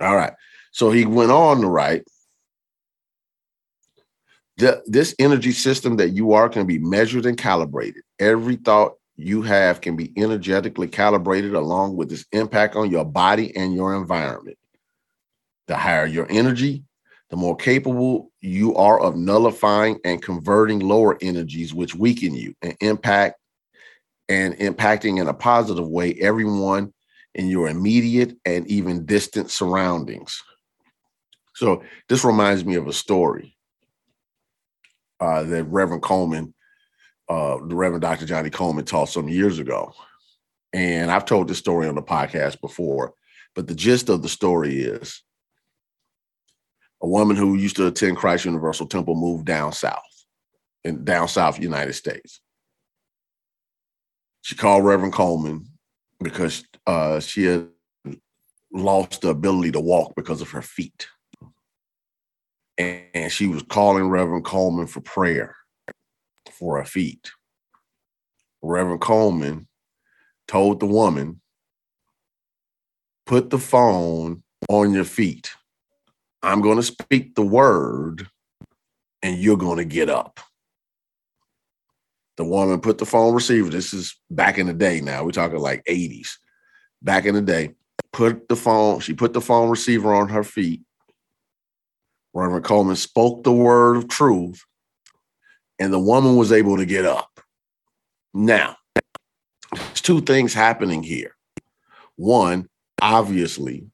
All 0.00 0.16
right. 0.16 0.32
So 0.72 0.90
he 0.90 1.04
went 1.04 1.30
on 1.30 1.60
to 1.60 1.66
write 1.66 2.04
the, 4.56 4.82
this 4.86 5.14
energy 5.18 5.52
system 5.52 5.96
that 5.96 6.10
you 6.10 6.32
are 6.32 6.48
can 6.48 6.66
be 6.66 6.78
measured 6.78 7.26
and 7.26 7.36
calibrated. 7.36 8.02
Every 8.18 8.56
thought 8.56 8.94
you 9.22 9.42
have 9.42 9.80
can 9.80 9.96
be 9.96 10.12
energetically 10.16 10.88
calibrated 10.88 11.54
along 11.54 11.96
with 11.96 12.10
its 12.12 12.24
impact 12.32 12.76
on 12.76 12.90
your 12.90 13.04
body 13.04 13.54
and 13.56 13.74
your 13.74 13.94
environment. 13.94 14.58
The 15.66 15.76
higher 15.76 16.06
your 16.06 16.26
energy, 16.30 16.84
the 17.30 17.36
more 17.36 17.56
capable 17.56 18.32
you 18.40 18.74
are 18.76 18.98
of 19.00 19.16
nullifying 19.16 19.98
and 20.04 20.22
converting 20.22 20.80
lower 20.80 21.16
energies, 21.20 21.72
which 21.72 21.94
weaken 21.94 22.34
you 22.34 22.54
and 22.62 22.76
impact 22.80 23.38
and 24.28 24.54
impacting 24.54 25.20
in 25.20 25.28
a 25.28 25.34
positive 25.34 25.88
way 25.88 26.14
everyone 26.14 26.92
in 27.34 27.48
your 27.48 27.68
immediate 27.68 28.36
and 28.44 28.66
even 28.68 29.04
distant 29.06 29.50
surroundings. 29.50 30.42
So 31.54 31.82
this 32.08 32.24
reminds 32.24 32.64
me 32.64 32.76
of 32.76 32.88
a 32.88 32.92
story 32.92 33.56
uh, 35.20 35.42
that 35.44 35.64
Reverend 35.64 36.02
Colemon, 36.02 36.52
uh, 37.30 37.58
the 37.64 37.76
Reverend 37.76 38.02
Dr. 38.02 38.26
Johnnie 38.26 38.50
Colemon 38.50 38.84
taught 38.84 39.08
some 39.08 39.28
years 39.28 39.60
ago. 39.60 39.94
And 40.72 41.12
I've 41.12 41.24
told 41.24 41.46
this 41.46 41.58
story 41.58 41.86
on 41.88 41.94
the 41.94 42.02
podcast 42.02 42.60
before, 42.60 43.14
but 43.54 43.68
the 43.68 43.74
gist 43.74 44.08
of 44.08 44.22
the 44.22 44.28
story 44.28 44.80
is 44.80 45.22
a 47.00 47.06
woman 47.06 47.36
who 47.36 47.54
used 47.54 47.76
to 47.76 47.86
attend 47.86 48.16
Christ 48.16 48.44
Universal 48.44 48.88
Temple 48.88 49.14
moved 49.14 49.46
down 49.46 49.72
south 49.72 50.02
in 50.84 51.04
down 51.04 51.28
south 51.28 51.60
United 51.60 51.92
States. 51.92 52.40
She 54.42 54.56
called 54.56 54.84
Reverend 54.84 55.12
Colemon 55.12 55.66
because 56.20 56.64
uh, 56.86 57.20
she 57.20 57.44
had 57.44 57.68
lost 58.72 59.20
the 59.20 59.28
ability 59.28 59.72
to 59.72 59.80
walk 59.80 60.14
because 60.16 60.40
of 60.40 60.50
her 60.50 60.62
feet. 60.62 61.06
And 62.78 63.30
she 63.30 63.46
was 63.46 63.62
calling 63.62 64.08
Reverend 64.08 64.44
Colemon 64.44 64.88
for 64.88 65.00
prayer 65.00 65.54
for 66.52 66.78
her 66.78 66.84
feet. 66.84 67.30
Reverend 68.62 69.00
Colemon 69.00 69.66
told 70.48 70.80
the 70.80 70.86
woman, 70.86 71.40
put 73.26 73.50
the 73.50 73.58
phone 73.58 74.42
on 74.68 74.92
your 74.92 75.04
feet. 75.04 75.50
I'm 76.42 76.60
going 76.60 76.76
to 76.76 76.82
speak 76.82 77.34
the 77.34 77.42
word 77.42 78.28
and 79.22 79.38
you're 79.38 79.56
going 79.56 79.78
to 79.78 79.84
get 79.84 80.08
up. 80.08 80.40
The 82.36 82.44
woman 82.44 82.80
put 82.80 82.98
the 82.98 83.06
phone 83.06 83.34
receiver. 83.34 83.68
This 83.68 83.92
is 83.92 84.16
back 84.30 84.58
in 84.58 84.66
the 84.66 84.72
day 84.72 85.00
now. 85.00 85.24
We're 85.24 85.30
talking 85.30 85.58
like 85.58 85.84
80s. 85.84 86.36
Back 87.02 87.26
in 87.26 87.34
the 87.34 87.42
day, 87.42 87.74
put 88.12 88.48
the 88.48 88.56
phone, 88.56 89.00
she 89.00 89.14
put 89.14 89.32
the 89.32 89.40
phone 89.40 89.68
receiver 89.70 90.14
on 90.14 90.28
her 90.30 90.44
feet. 90.44 90.82
Reverend 92.32 92.64
Colemon 92.64 92.96
spoke 92.96 93.44
the 93.44 93.52
word 93.52 93.96
of 93.96 94.08
truth, 94.08 94.64
and 95.80 95.92
the 95.92 95.98
woman 95.98 96.36
was 96.36 96.52
able 96.52 96.76
to 96.76 96.84
get 96.84 97.06
up. 97.06 97.40
Now, 98.34 98.76
there's 99.72 100.02
two 100.02 100.20
things 100.20 100.52
happening 100.52 101.02
here. 101.02 101.34
One, 102.16 102.68
obviously, 103.00 103.90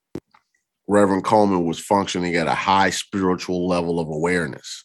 Reverend 0.88 1.24
Colemon 1.24 1.64
was 1.64 1.78
functioning 1.78 2.34
at 2.34 2.48
a 2.48 2.54
high 2.54 2.90
spiritual 2.90 3.68
level 3.68 4.00
of 4.00 4.08
awareness, 4.08 4.84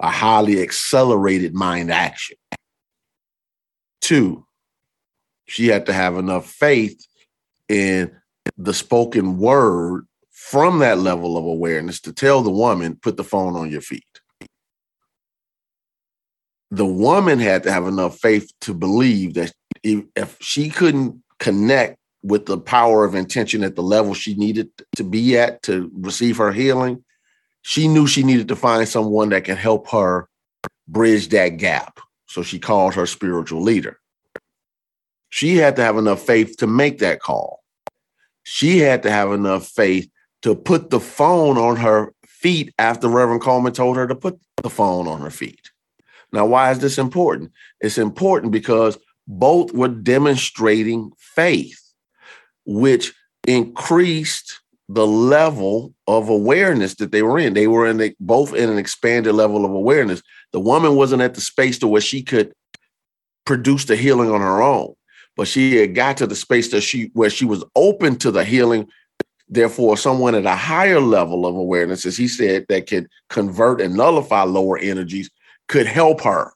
a 0.00 0.10
highly 0.10 0.62
accelerated 0.62 1.54
mind 1.54 1.90
action. 1.90 2.36
Two, 4.00 4.46
she 5.46 5.66
had 5.66 5.86
to 5.86 5.92
have 5.92 6.16
enough 6.16 6.46
faith 6.46 7.04
in 7.68 8.14
the 8.56 8.74
spoken 8.74 9.38
word 9.38 10.06
from 10.30 10.78
that 10.78 10.98
level 10.98 11.36
of 11.36 11.44
awareness 11.44 12.00
to 12.02 12.12
tell 12.12 12.42
the 12.42 12.50
woman, 12.50 12.98
put 13.00 13.16
the 13.16 13.24
phone 13.24 13.56
on 13.56 13.70
your 13.70 13.80
feet. 13.80 14.04
The 16.70 16.86
woman 16.86 17.38
had 17.38 17.62
to 17.64 17.72
have 17.72 17.86
enough 17.86 18.18
faith 18.18 18.50
to 18.62 18.74
believe 18.74 19.34
that 19.34 19.52
if, 19.82 20.36
she 20.40 20.70
couldn't 20.70 21.22
connect 21.38 21.98
with 22.22 22.46
the 22.46 22.58
power 22.58 23.04
of 23.04 23.14
intention 23.14 23.62
at 23.62 23.76
the 23.76 23.82
level 23.82 24.14
she 24.14 24.34
needed 24.34 24.70
to 24.96 25.04
be 25.04 25.36
at 25.36 25.62
to 25.64 25.90
receive 25.94 26.38
her 26.38 26.52
healing, 26.52 27.04
she 27.62 27.86
knew 27.86 28.06
she 28.06 28.22
needed 28.22 28.48
to 28.48 28.56
find 28.56 28.88
someone 28.88 29.28
that 29.30 29.44
can 29.44 29.56
help 29.56 29.88
her 29.90 30.28
bridge 30.88 31.28
that 31.28 31.50
gap. 31.50 32.00
So 32.26 32.42
she 32.42 32.58
called 32.58 32.94
her 32.94 33.06
spiritual 33.06 33.62
leader. 33.62 34.00
She 35.28 35.56
had 35.56 35.76
to 35.76 35.82
have 35.82 35.96
enough 35.96 36.22
faith 36.22 36.56
to 36.58 36.66
make 36.66 36.98
that 36.98 37.20
call. 37.20 37.62
She 38.42 38.78
had 38.78 39.02
to 39.02 39.10
have 39.10 39.32
enough 39.32 39.66
faith 39.66 40.08
to 40.42 40.54
put 40.54 40.90
the 40.90 41.00
phone 41.00 41.56
on 41.56 41.76
her 41.76 42.12
feet 42.26 42.72
after 42.78 43.08
Reverend 43.08 43.40
Colemon 43.40 43.72
told 43.72 43.96
her 43.96 44.06
to 44.06 44.14
put 44.14 44.38
the 44.62 44.70
phone 44.70 45.08
on 45.08 45.20
her 45.20 45.30
feet. 45.30 45.63
Now, 46.34 46.46
why 46.46 46.72
is 46.72 46.80
this 46.80 46.98
important? 46.98 47.52
It's 47.80 47.96
important 47.96 48.50
because 48.50 48.98
both 49.28 49.72
were 49.72 49.88
demonstrating 49.88 51.12
faith 51.16 51.80
which 52.66 53.14
increased 53.46 54.60
the 54.88 55.06
level 55.06 55.94
of 56.06 56.28
awareness 56.28 56.96
that 56.96 57.12
they 57.12 57.22
were 57.22 57.38
in. 57.38 57.54
They 57.54 57.68
were 57.68 57.86
in 57.86 58.14
both 58.18 58.52
in 58.52 58.68
an 58.68 58.78
expanded 58.78 59.34
level 59.34 59.64
of 59.64 59.70
awareness. 59.70 60.22
The 60.52 60.60
woman 60.60 60.96
wasn't 60.96 61.22
at 61.22 61.34
the 61.34 61.40
space 61.40 61.78
to 61.78 61.88
where 61.88 62.00
she 62.00 62.22
could 62.22 62.52
produce 63.46 63.84
the 63.84 63.96
healing 63.96 64.30
on 64.30 64.40
her 64.40 64.60
own, 64.60 64.94
but 65.36 65.46
she 65.46 65.76
had 65.76 65.94
got 65.94 66.16
to 66.16 66.26
the 66.26 66.34
space 66.34 66.70
that 66.72 66.80
she 66.80 67.10
where 67.14 67.30
she 67.30 67.44
was 67.44 67.64
open 67.76 68.16
to 68.16 68.30
the 68.30 68.44
healing. 68.44 68.88
Therefore, 69.48 69.96
someone 69.96 70.34
at 70.34 70.46
a 70.46 70.56
higher 70.56 71.00
level 71.00 71.46
of 71.46 71.54
awareness, 71.54 72.04
as 72.06 72.16
he 72.16 72.26
said, 72.26 72.66
that 72.68 72.88
could 72.88 73.08
convert 73.28 73.80
and 73.80 73.94
nullify 73.94 74.42
lower 74.42 74.78
energies, 74.78 75.30
could 75.68 75.86
help 75.86 76.22
her. 76.22 76.52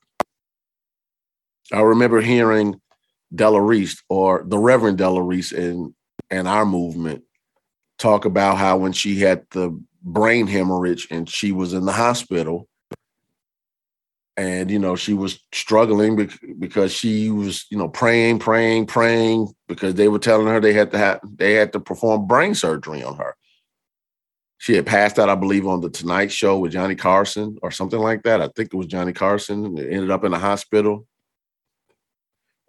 I 1.72 1.80
remember 1.80 2.20
hearing 2.20 2.80
Della 3.34 3.60
Reese 3.60 4.02
or 4.08 4.44
the 4.46 4.58
Reverend 4.58 4.98
Della 4.98 5.22
Reese 5.22 5.52
in 5.52 5.94
and 6.30 6.48
our 6.48 6.66
movement 6.66 7.24
talk 7.98 8.24
about 8.24 8.58
how 8.58 8.76
when 8.76 8.92
she 8.92 9.18
had 9.18 9.44
the 9.50 9.78
brain 10.02 10.46
hemorrhage 10.46 11.08
and 11.10 11.28
she 11.28 11.52
was 11.52 11.72
in 11.72 11.84
the 11.84 11.92
hospital 11.92 12.68
and 14.36 14.70
you 14.70 14.78
know 14.78 14.94
she 14.94 15.12
was 15.12 15.40
struggling 15.52 16.30
because 16.58 16.92
she 16.92 17.28
was 17.30 17.66
you 17.70 17.76
know 17.76 17.88
praying 17.88 18.38
praying 18.38 18.86
praying 18.86 19.48
because 19.66 19.94
they 19.94 20.08
were 20.08 20.18
telling 20.18 20.46
her 20.46 20.60
they 20.60 20.72
had 20.72 20.92
to 20.92 20.98
have 20.98 21.20
they 21.24 21.54
had 21.54 21.72
to 21.72 21.80
perform 21.80 22.26
brain 22.26 22.54
surgery 22.54 23.02
on 23.02 23.16
her 23.16 23.34
she 24.58 24.74
had 24.74 24.86
passed 24.86 25.18
out 25.18 25.28
i 25.28 25.34
believe 25.34 25.66
on 25.66 25.80
the 25.80 25.90
tonight 25.90 26.30
show 26.30 26.58
with 26.58 26.72
johnny 26.72 26.94
carson 26.94 27.56
or 27.62 27.70
something 27.70 28.00
like 28.00 28.22
that 28.22 28.40
i 28.40 28.48
think 28.48 28.72
it 28.72 28.76
was 28.76 28.86
johnny 28.86 29.12
carson 29.12 29.76
it 29.78 29.92
ended 29.92 30.10
up 30.10 30.24
in 30.24 30.32
the 30.32 30.38
hospital 30.38 31.06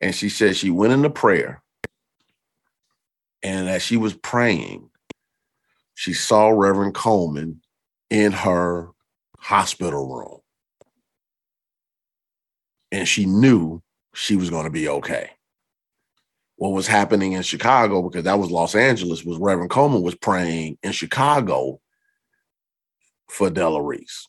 and 0.02 0.16
she 0.16 0.30
said 0.30 0.56
she 0.56 0.70
went 0.70 0.94
into 0.94 1.10
prayer 1.10 1.62
and 3.42 3.70
as 3.70 3.82
she 3.82 3.98
was 3.98 4.14
praying, 4.14 4.90
she 5.94 6.14
saw 6.14 6.50
Reverend 6.50 6.94
Colemon 6.94 7.58
in 8.10 8.32
her 8.32 8.90
hospital 9.38 10.08
room. 10.14 10.40
And 12.92 13.08
she 13.08 13.26
knew 13.26 13.82
she 14.14 14.36
was 14.36 14.50
going 14.50 14.66
to 14.66 14.72
be 14.72 14.88
okay. 14.90 15.32
What 16.60 16.74
was 16.74 16.88
happening 16.88 17.32
in 17.32 17.42
Chicago, 17.42 18.02
because 18.02 18.26
that 18.26 18.38
was 18.38 18.52
Los 18.52 18.76
Angeles, 18.76 19.24
was 19.24 19.38
Reverend 19.38 19.70
Colemon 19.70 20.04
was 20.04 20.16
praying 20.16 20.78
in 20.84 20.92
Chicago 20.92 21.80
for 23.30 23.50
Della 23.50 23.82
Reese. 23.82 24.28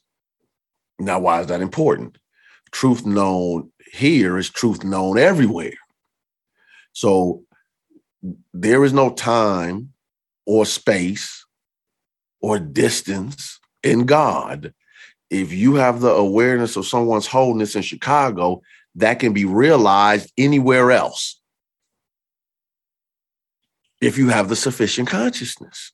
Now, 1.00 1.18
why 1.18 1.40
is 1.40 1.48
that 1.48 1.60
important? 1.60 2.18
Truth 2.70 3.04
known 3.04 3.72
here 3.92 4.38
is 4.38 4.48
truth 4.48 4.84
known 4.84 5.18
everywhere. 5.18 5.74
So 6.92 7.42
there 8.54 8.84
is 8.84 8.92
no 8.92 9.10
time 9.10 9.92
or 10.46 10.64
space 10.66 11.44
or 12.40 12.60
distance 12.60 13.58
in 13.82 14.06
God. 14.06 14.72
If 15.30 15.52
you 15.52 15.74
have 15.74 16.00
the 16.00 16.12
awareness 16.12 16.76
of 16.76 16.86
someone's 16.86 17.26
wholeness 17.26 17.74
in 17.74 17.82
Chicago, 17.82 18.62
that 18.94 19.18
can 19.18 19.32
be 19.32 19.46
realized 19.46 20.32
anywhere 20.38 20.92
else. 20.92 21.39
If 24.00 24.16
you 24.18 24.28
have 24.28 24.48
the 24.48 24.56
sufficient 24.56 25.08
consciousness. 25.08 25.92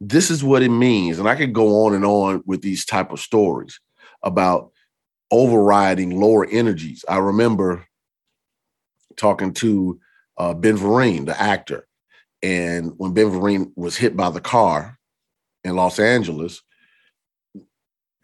This 0.00 0.30
is 0.30 0.44
what 0.44 0.62
it 0.62 0.68
means. 0.68 1.18
And 1.18 1.28
I 1.28 1.34
could 1.34 1.54
go 1.54 1.86
on 1.86 1.94
and 1.94 2.04
on 2.04 2.42
with 2.44 2.60
these 2.60 2.84
type 2.84 3.12
of 3.12 3.20
stories 3.20 3.80
about 4.22 4.72
overriding 5.30 6.20
lower 6.20 6.46
energies. 6.46 7.04
I 7.08 7.16
remember 7.18 7.86
talking 9.16 9.54
to 9.54 9.98
uh, 10.36 10.52
Ben 10.52 10.76
Vereen, 10.76 11.24
the 11.24 11.40
actor. 11.40 11.86
And 12.42 12.92
when 12.98 13.14
Ben 13.14 13.30
Vereen 13.30 13.72
was 13.74 13.96
hit 13.96 14.16
by 14.16 14.28
the 14.28 14.40
car 14.40 14.98
in 15.64 15.74
Los 15.74 15.98
Angeles, 15.98 16.62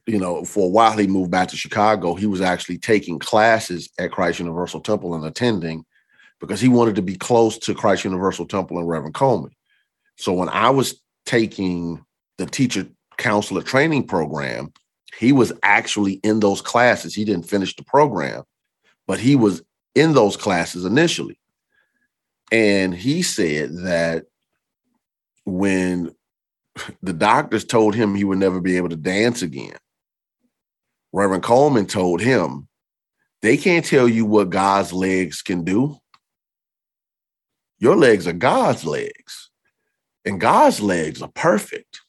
you 0.07 0.19
know, 0.19 0.45
for 0.45 0.67
a 0.67 0.71
while 0.71 0.97
he 0.97 1.07
moved 1.07 1.31
back 1.31 1.49
to 1.49 1.57
Chicago. 1.57 2.15
He 2.15 2.27
was 2.27 2.41
actually 2.41 2.79
taking 2.79 3.19
classes 3.19 3.89
at 3.99 4.11
Christ 4.11 4.41
Universal 4.41 4.81
Temple 4.81 5.15
and 5.15 5.25
attending 5.25 5.85
because 6.43 6.61
he 6.61 6.69
wanted 6.69 6.97
to 6.97 7.03
be 7.03 7.15
close 7.15 7.57
to 7.57 7.73
Christ 7.73 8.03
Universal 8.03 8.47
Temple 8.47 8.77
and 8.79 8.89
Reverend 8.89 9.15
Colemon. 9.15 9.53
So 10.19 10.33
when 10.33 10.49
I 10.49 10.71
was 10.71 11.01
taking 11.25 12.05
the 12.37 12.47
teacher 12.47 12.85
counselor 13.17 13.63
training 13.63 14.09
program, 14.09 14.73
he 15.17 15.31
was 15.31 15.53
actually 15.63 16.15
in 16.25 16.41
those 16.41 16.61
classes. 16.61 17.15
He 17.15 17.25
didn't 17.25 17.49
finish 17.49 17.77
the 17.77 17.85
program, 17.85 18.43
but 19.07 19.21
he 19.21 19.37
was 19.37 19.63
in 19.95 20.15
those 20.15 20.37
classes 20.37 20.85
initially. 20.85 21.39
And 22.51 22.93
he 22.93 23.23
said 23.23 23.71
that 23.85 24.25
when 25.45 26.13
the 27.03 27.13
doctors 27.13 27.65
told 27.65 27.95
him 27.95 28.17
he 28.17 28.25
would 28.25 28.39
never 28.39 28.61
be 28.61 28.77
able 28.77 28.89
to 28.89 28.97
dance 28.97 29.43
again, 29.43 29.77
Reverend 31.13 31.45
Colemon 31.45 31.89
told 31.89 32.21
him, 32.21 32.67
they 33.43 33.57
can't 33.57 33.85
tell 33.85 34.09
you 34.09 34.25
what 34.25 34.51
God's 34.51 34.93
legs 34.93 35.41
can 35.41 35.63
do. 35.63 35.99
Your 37.83 37.97
legs 37.97 38.29
are 38.29 38.33
God's 38.33 38.85
legs. 38.85 39.51
And 40.25 40.41
God's 40.41 40.81
legs 40.81 41.21
are 41.21 41.33
perfect. 41.35 42.01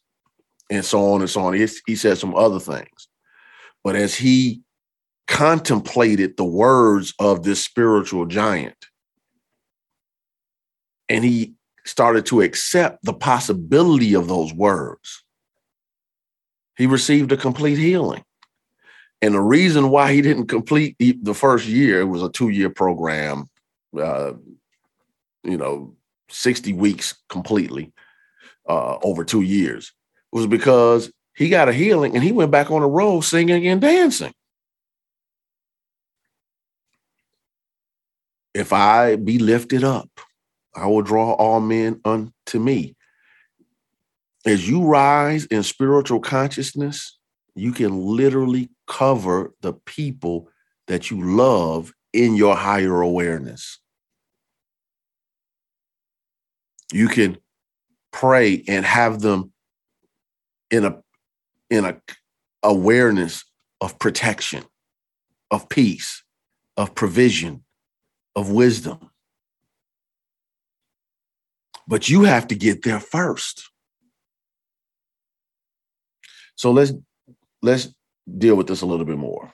And 0.70 0.86
so 0.86 1.13
on 1.13 1.22
and 1.22 1.30
so 1.30 1.42
on. 1.42 1.53
He, 1.56 1.68
he 1.88 1.96
said 1.96 2.20
some 2.20 2.36
other 2.36 2.60
things. 2.60 3.08
But 3.84 3.96
as 3.96 4.13
he 4.13 4.62
contemplated 5.27 6.38
the 6.38 6.44
words 6.44 7.15
of 7.18 7.42
this 7.42 7.63
spiritual 7.63 8.27
giant, 8.27 8.86
and 11.10 11.25
he 11.25 11.56
started 11.86 12.27
to 12.27 12.42
accept 12.42 13.03
the 13.03 13.13
possibility 13.13 14.13
of 14.13 14.27
those 14.27 14.53
words, 14.53 15.24
he 16.77 16.86
received 16.86 17.32
a 17.32 17.38
complete 17.38 17.80
healing. 17.80 18.24
And 19.24 19.34
the 19.34 19.42
reason 19.42 19.89
why 19.89 20.13
he 20.13 20.22
didn't 20.22 20.48
complete 20.48 20.98
the 21.00 21.34
first 21.34 21.65
year, 21.65 22.01
it 22.01 22.06
was 22.06 22.22
a 22.22 22.30
two 22.30 22.50
year 22.50 22.70
program, 22.70 23.50
uh, 24.00 24.34
you 25.43 25.57
know, 25.57 25.95
60 26.29 26.73
weeks 26.73 27.15
completely 27.29 27.91
uh, 28.67 28.97
over 29.03 29.23
two 29.23 29.41
years, 29.41 29.93
was 30.31 30.47
because 30.47 31.12
he 31.35 31.50
got 31.50 31.69
a 31.69 31.73
healing 31.73 32.15
and 32.15 32.23
he 32.23 32.31
went 32.31 32.51
back 32.51 32.71
on 32.71 32.81
the 32.81 32.88
road 32.88 33.21
singing 33.21 33.67
and 33.67 33.81
dancing. 33.81 34.33
If 38.53 38.71
I 38.71 39.15
be 39.15 39.39
lifted 39.39 39.83
up, 39.83 40.09
I 40.75 40.88
will 40.88 41.01
draw 41.01 41.33
all 41.33 41.59
men 41.59 42.01
unto 42.05 42.59
me. 42.59 42.95
As 44.45 44.69
you 44.69 44.83
rise 44.83 45.45
in 45.45 45.63
spiritual 45.63 46.19
consciousness, 46.19 47.17
you 47.55 47.71
can 47.71 47.97
literally 47.97 48.69
cover 48.88 49.53
the 49.62 49.73
people 49.73 50.50
that 50.88 51.09
you 51.09 51.21
love 51.21 51.93
in 52.12 52.35
your 52.35 52.55
higher 52.55 53.01
awareness. 53.01 53.79
You 56.92 57.08
can 57.08 57.38
pray 58.12 58.63
and 58.68 58.86
have 58.86 59.22
them 59.22 59.52
in 60.70 60.86
a 60.86 61.02
in 61.70 61.86
a 61.86 62.02
awareness 62.62 63.44
of 63.82 64.00
protection, 64.00 64.63
of 65.52 65.70
peace, 65.70 66.24
of 66.78 66.96
provision, 66.96 67.63
of 68.36 68.50
wisdom. 68.52 69.10
But 71.88 72.10
you 72.10 72.24
have 72.24 72.48
to 72.48 72.56
get 72.56 72.84
there 72.84 73.00
first. 73.00 73.70
So 76.56 76.72
let's 76.72 76.94
let's 77.62 77.94
deal 78.38 78.56
with 78.56 78.68
this 78.68 78.82
a 78.82 78.86
little 78.86 79.06
bit 79.06 79.18
more. 79.18 79.54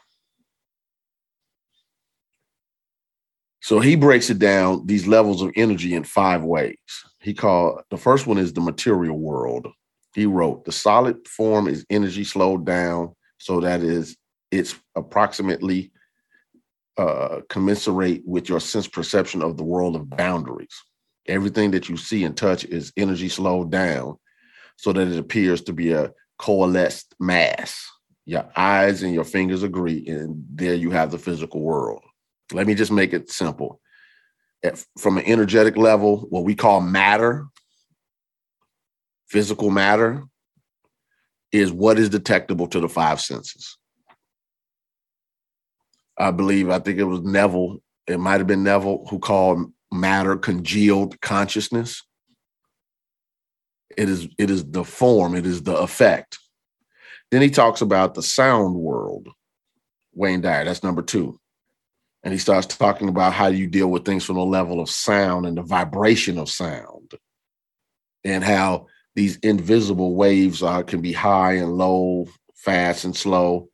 So 3.70 3.80
he 3.80 3.96
breaks 3.96 4.32
it 4.32 4.40
down 4.40 4.88
these 4.88 5.06
levels 5.06 5.44
of 5.44 5.52
energy 5.56 5.94
in 5.94 6.04
five 6.04 6.42
ways. 6.42 6.76
He 7.22 7.36
called 7.36 7.84
the 7.92 7.98
first 7.98 8.26
one 8.26 8.40
is 8.40 8.52
the 8.52 8.62
material 8.62 9.20
world. 9.20 9.68
He 10.16 10.26
wrote 10.26 10.66
the 10.66 10.72
solid 10.72 11.28
form 11.28 11.68
is 11.68 11.86
energy 11.92 12.24
slowed 12.24 12.66
down 12.66 13.16
so 13.38 13.60
that 13.60 13.82
is 13.82 14.18
it's 14.50 14.74
approximately 14.96 15.92
uh, 16.98 17.42
commensurate 17.50 18.24
with 18.26 18.50
your 18.50 18.60
sense 18.60 18.88
perception 18.88 19.44
of 19.44 19.56
the 19.56 19.64
world 19.64 19.96
of 19.96 20.10
boundaries. 20.10 20.74
Everything 21.28 21.70
that 21.70 21.90
you 21.90 21.96
see 21.96 22.24
and 22.24 22.36
touch 22.36 22.66
is 22.66 22.92
energy 22.98 23.30
slowed 23.30 23.70
down 23.70 24.18
so 24.78 24.92
that 24.94 25.08
it 25.08 25.20
appears 25.20 25.62
to 25.62 25.74
be 25.74 25.92
a 25.92 26.12
coalesced 26.40 27.14
mass. 27.20 27.88
Your 28.26 28.50
eyes 28.56 29.04
and 29.04 29.14
your 29.14 29.26
fingers 29.26 29.62
agree, 29.62 30.08
and 30.08 30.44
there 30.56 30.74
you 30.74 30.90
have 30.90 31.12
the 31.12 31.20
physical 31.20 31.62
world. 31.62 32.02
Let 32.54 32.68
me 32.68 32.76
just 32.76 32.92
make 32.92 33.14
it 33.14 33.30
simple. 33.30 33.80
From 34.98 35.18
an 35.18 35.26
energetic 35.26 35.78
level, 35.78 36.28
what 36.30 36.44
we 36.44 36.56
call 36.56 36.82
matter, 36.82 37.48
physical 39.28 39.70
matter, 39.70 40.24
is 41.52 41.72
what 41.72 41.98
is 41.98 42.10
detectable 42.10 42.68
to 42.68 42.80
the 42.80 42.90
five 42.90 43.22
senses. 43.22 43.78
I 46.18 46.32
believe, 46.32 46.70
I 46.70 46.80
think 46.80 47.00
it 47.00 47.06
was 47.06 47.22
Neville, 47.22 47.78
it 48.06 48.20
might 48.20 48.40
have 48.40 48.48
been 48.48 48.64
Neville 48.64 49.06
who 49.10 49.20
called 49.20 49.72
matter 49.92 50.36
congealed 50.36 51.20
consciousness. 51.22 52.04
It 53.98 54.10
is 54.10 54.28
it 54.38 54.50
is 54.50 54.70
the 54.70 54.84
form, 54.84 55.36
it 55.36 55.46
is 55.46 55.64
the 55.64 55.76
effect. 55.76 56.38
Then 57.32 57.42
he 57.42 57.50
talks 57.50 57.82
about 57.82 58.16
the 58.16 58.24
sound 58.24 58.76
world. 58.76 59.30
Wayne 60.14 60.42
Dyer, 60.42 60.66
that's 60.66 60.84
number 60.84 61.02
two. 61.02 61.40
And 62.24 62.34
he 62.34 62.40
starts 62.40 62.68
talking 62.68 63.08
about 63.08 63.34
how 63.34 63.48
you 63.48 63.68
deal 63.68 63.88
with 63.88 64.06
things 64.06 64.26
from 64.26 64.36
the 64.36 64.44
level 64.44 64.82
of 64.82 64.90
sound 64.90 65.46
and 65.46 65.58
the 65.58 65.62
vibration 65.62 66.38
of 66.38 66.50
sound, 66.50 67.14
and 68.24 68.44
how 68.44 68.88
these 69.16 69.38
invisible 69.38 70.16
waves 70.16 70.62
are 70.62 70.84
can 70.84 71.02
be 71.02 71.14
high 71.14 71.54
and 71.54 71.74
low, 71.74 72.28
fast 72.56 73.06
and 73.06 73.16
slow. 73.16 73.70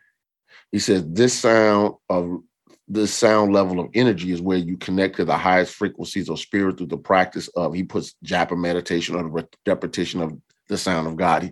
He 0.71 0.79
says 0.79 1.03
this 1.07 1.33
sound 1.33 1.95
of 2.09 2.41
this 2.87 3.13
sound 3.13 3.51
level 3.51 3.79
of 3.79 3.89
energy 3.95 4.31
is 4.31 4.41
where 4.41 4.57
you 4.57 4.77
connect 4.77 5.15
to 5.17 5.25
the 5.25 5.37
highest 5.37 5.73
frequencies 5.73 6.29
of 6.29 6.39
spirit 6.39 6.77
through 6.77 6.87
the 6.87 6.97
practice 6.97 7.47
of 7.55 7.73
he 7.73 7.83
puts 7.83 8.15
japa 8.23 8.55
meditation 8.57 9.15
or 9.15 9.23
the 9.23 9.47
repetition 9.65 10.21
of 10.21 10.37
the 10.69 10.77
sound 10.77 11.07
of 11.07 11.15
God. 11.15 11.43
He, 11.43 11.51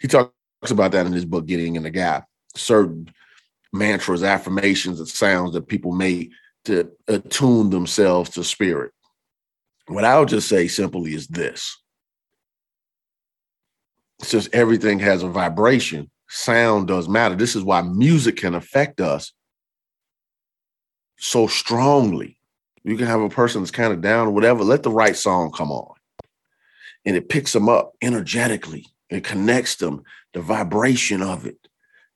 he 0.00 0.08
talks 0.08 0.32
about 0.70 0.92
that 0.92 1.06
in 1.06 1.12
his 1.12 1.24
book, 1.24 1.46
Getting 1.46 1.76
in 1.76 1.82
the 1.82 1.90
Gap. 1.90 2.26
Certain 2.54 3.10
mantras, 3.72 4.22
affirmations, 4.22 4.98
and 4.98 5.08
sounds 5.08 5.52
that 5.54 5.68
people 5.68 5.92
make 5.92 6.30
to 6.64 6.90
attune 7.08 7.70
themselves 7.70 8.30
to 8.30 8.44
spirit. 8.44 8.92
What 9.86 10.04
I'll 10.04 10.26
just 10.26 10.48
say 10.48 10.68
simply 10.68 11.14
is 11.14 11.26
this. 11.26 11.76
Since 14.20 14.48
everything 14.52 15.00
has 15.00 15.22
a 15.22 15.28
vibration, 15.28 16.10
sound 16.28 16.86
does 16.86 17.08
matter. 17.08 17.34
This 17.34 17.56
is 17.56 17.64
why 17.64 17.82
music 17.82 18.36
can 18.36 18.54
affect 18.54 19.00
us 19.00 19.32
so 21.18 21.46
strongly. 21.46 22.38
You 22.84 22.96
can 22.96 23.06
have 23.06 23.20
a 23.20 23.28
person 23.28 23.62
that's 23.62 23.70
kind 23.70 23.92
of 23.92 24.00
down 24.00 24.28
or 24.28 24.30
whatever, 24.30 24.64
let 24.64 24.82
the 24.82 24.90
right 24.90 25.16
song 25.16 25.50
come 25.52 25.70
on. 25.70 25.94
And 27.04 27.16
it 27.16 27.28
picks 27.28 27.52
them 27.52 27.68
up 27.68 27.92
energetically. 28.00 28.86
It 29.10 29.24
connects 29.24 29.76
them, 29.76 30.02
the 30.32 30.40
vibration 30.40 31.22
of 31.22 31.46
it. 31.46 31.58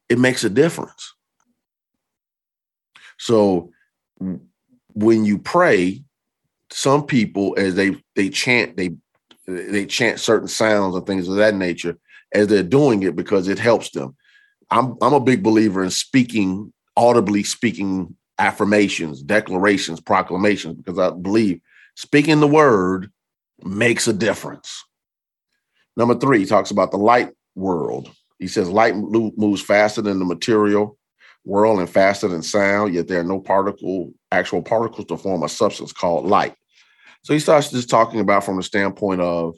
It 0.08 0.18
makes 0.18 0.44
a 0.44 0.50
difference. 0.50 1.15
So 3.18 3.70
when 4.94 5.24
you 5.24 5.38
pray, 5.38 6.02
some 6.70 7.06
people 7.06 7.54
as 7.58 7.74
they 7.74 7.96
they 8.14 8.28
chant, 8.28 8.76
they 8.76 8.90
they 9.46 9.86
chant 9.86 10.20
certain 10.20 10.48
sounds 10.48 10.96
and 10.96 11.06
things 11.06 11.28
of 11.28 11.36
that 11.36 11.54
nature 11.54 11.96
as 12.32 12.48
they're 12.48 12.62
doing 12.62 13.02
it 13.02 13.14
because 13.14 13.48
it 13.48 13.58
helps 13.58 13.90
them. 13.90 14.16
I'm 14.70 14.96
I'm 15.00 15.14
a 15.14 15.20
big 15.20 15.42
believer 15.42 15.84
in 15.84 15.90
speaking 15.90 16.72
audibly 16.96 17.42
speaking 17.42 18.16
affirmations, 18.38 19.22
declarations, 19.22 20.00
proclamations, 20.00 20.74
because 20.74 20.98
I 20.98 21.10
believe 21.10 21.60
speaking 21.94 22.40
the 22.40 22.46
word 22.46 23.10
makes 23.62 24.08
a 24.08 24.12
difference. 24.12 24.84
Number 25.96 26.14
three, 26.14 26.40
he 26.40 26.46
talks 26.46 26.70
about 26.70 26.90
the 26.90 26.98
light 26.98 27.30
world. 27.54 28.10
He 28.38 28.48
says 28.48 28.68
light 28.68 28.94
moves 28.96 29.62
faster 29.62 30.02
than 30.02 30.18
the 30.18 30.24
material 30.24 30.98
world 31.46 31.78
and 31.78 31.88
faster 31.88 32.28
than 32.28 32.42
sound, 32.42 32.92
yet 32.92 33.08
there 33.08 33.20
are 33.20 33.24
no 33.24 33.40
particle, 33.40 34.12
actual 34.32 34.60
particles 34.60 35.06
to 35.06 35.16
form 35.16 35.42
a 35.42 35.48
substance 35.48 35.92
called 35.92 36.26
light. 36.26 36.54
So 37.22 37.32
he 37.32 37.40
starts 37.40 37.70
just 37.70 37.88
talking 37.88 38.20
about 38.20 38.44
from 38.44 38.56
the 38.56 38.62
standpoint 38.62 39.22
of 39.22 39.56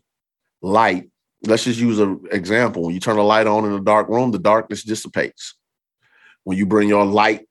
light. 0.63 1.11
Let's 1.45 1.65
just 1.65 1.81
use 1.81 1.99
an 1.99 2.21
example. 2.31 2.83
When 2.83 2.95
you 2.95 3.01
turn 3.01 3.19
a 3.19 3.23
light 3.23 3.47
on 3.47 3.65
in 3.65 3.73
a 3.73 3.81
dark 3.81 4.09
room, 4.09 4.31
the 4.31 4.39
darkness 4.39 4.85
dissipates. 4.85 5.55
When 6.45 6.57
you 6.57 6.67
bring 6.67 6.89
your 6.89 7.05
light 7.05 7.49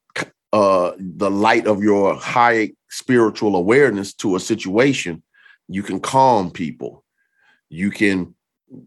uh, 0.53 0.93
the 0.97 1.29
light 1.29 1.67
of 1.67 1.83
your 1.83 2.15
high 2.15 2.71
spiritual 2.89 3.55
awareness 3.55 4.13
to 4.13 4.35
a 4.35 4.39
situation, 4.39 5.21
you 5.67 5.83
can 5.83 5.99
calm 5.99 6.49
people. 6.51 7.03
You 7.69 7.91
can 7.91 8.33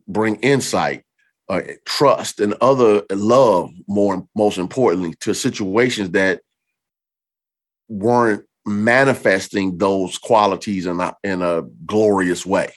bring 0.08 0.36
insight, 0.36 1.04
uh, 1.50 1.62
trust, 1.84 2.40
and 2.40 2.54
other 2.60 3.02
love. 3.10 3.72
More, 3.88 4.26
most 4.36 4.56
importantly, 4.56 5.14
to 5.20 5.34
situations 5.34 6.10
that 6.12 6.42
weren't 7.88 8.44
manifesting 8.64 9.76
those 9.76 10.16
qualities 10.16 10.86
in 10.86 11.00
a, 11.00 11.14
in 11.24 11.42
a 11.42 11.62
glorious 11.84 12.46
way. 12.46 12.72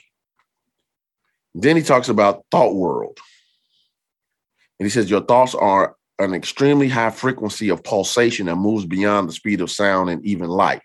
Then 1.54 1.76
he 1.76 1.82
talks 1.82 2.08
about 2.08 2.44
thought 2.50 2.74
world. 2.74 3.18
And 4.80 4.86
he 4.86 4.90
says, 4.90 5.08
Your 5.08 5.20
thoughts 5.20 5.54
are 5.54 5.94
an 6.18 6.34
extremely 6.34 6.88
high 6.88 7.10
frequency 7.10 7.68
of 7.68 7.84
pulsation 7.84 8.46
that 8.46 8.56
moves 8.56 8.86
beyond 8.86 9.28
the 9.28 9.32
speed 9.32 9.60
of 9.60 9.70
sound 9.70 10.10
and 10.10 10.24
even 10.26 10.48
light. 10.48 10.82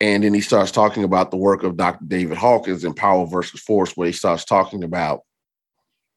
And 0.00 0.24
then 0.24 0.32
he 0.32 0.40
starts 0.40 0.70
talking 0.70 1.04
about 1.04 1.30
the 1.30 1.36
work 1.36 1.62
of 1.62 1.76
Dr. 1.76 2.04
David 2.06 2.38
Hawkins 2.38 2.84
in 2.84 2.94
Power 2.94 3.26
versus 3.26 3.60
Force, 3.60 3.96
where 3.96 4.06
he 4.06 4.12
starts 4.12 4.46
talking 4.46 4.82
about 4.82 5.20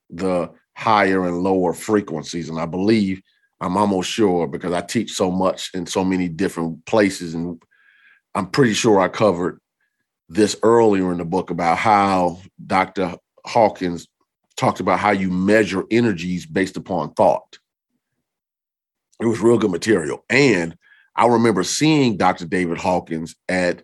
the 0.10 0.52
higher 0.76 1.26
and 1.26 1.44
lower 1.44 1.74
frequencies. 1.74 2.50
And 2.50 2.60
I 2.60 2.66
believe, 2.66 3.22
I'm 3.60 3.78
almost 3.78 4.10
sure 4.10 4.48
because 4.48 4.74
I 4.74 4.82
teach 4.82 5.14
so 5.14 5.32
much 5.32 5.72
in 5.74 5.86
so 5.86 6.04
many 6.04 6.30
different 6.30 6.86
places. 6.86 7.34
And 7.34 7.62
I'm 8.36 8.48
pretty 8.48 8.74
sure 8.74 9.00
I 9.00 9.08
covered 9.08 9.60
this 10.30 10.56
earlier 10.62 11.12
in 11.12 11.18
the 11.18 11.26
book 11.26 11.50
about 11.50 11.78
how 11.78 12.40
Dr. 12.66 13.16
Hawkins 13.46 14.08
talked 14.58 14.80
about 14.80 15.00
how 15.00 15.12
you 15.12 15.32
measure 15.32 15.86
energies 15.90 16.46
based 16.46 16.78
upon 16.78 17.14
thought. 17.14 17.58
It 19.20 19.26
was 19.26 19.40
real 19.40 19.58
good 19.58 19.72
material. 19.72 20.24
And 20.30 20.78
I 21.16 21.28
remember 21.28 21.64
seeing 21.64 22.18
Dr. 22.18 22.46
David 22.46 22.78
Hawkins 22.78 23.36
at 23.50 23.84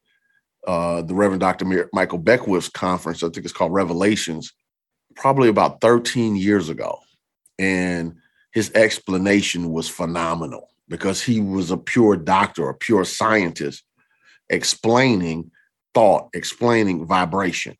uh, 0.67 1.01
the 1.01 1.15
Reverend 1.15 1.41
Dr. 1.41 1.89
Michael 1.91 2.19
Beckwith's 2.19 2.69
conference. 2.69 3.23
I 3.23 3.29
think 3.29 3.45
it's 3.45 3.53
called 3.53 3.73
Revelations, 3.73 4.53
probably 5.15 5.49
about 5.49 5.81
13 5.81 6.35
years 6.35 6.69
ago. 6.69 6.99
And 7.59 8.15
his 8.51 8.71
explanation 8.73 9.71
was 9.71 9.89
phenomenal 9.89 10.69
because 10.87 11.21
he 11.21 11.39
was 11.39 11.71
a 11.71 11.77
pure 11.77 12.15
doctor, 12.15 12.69
a 12.69 12.73
pure 12.73 13.05
scientist, 13.05 13.83
explaining 14.49 15.51
thought, 15.93 16.29
explaining 16.33 17.05
vibration. 17.05 17.77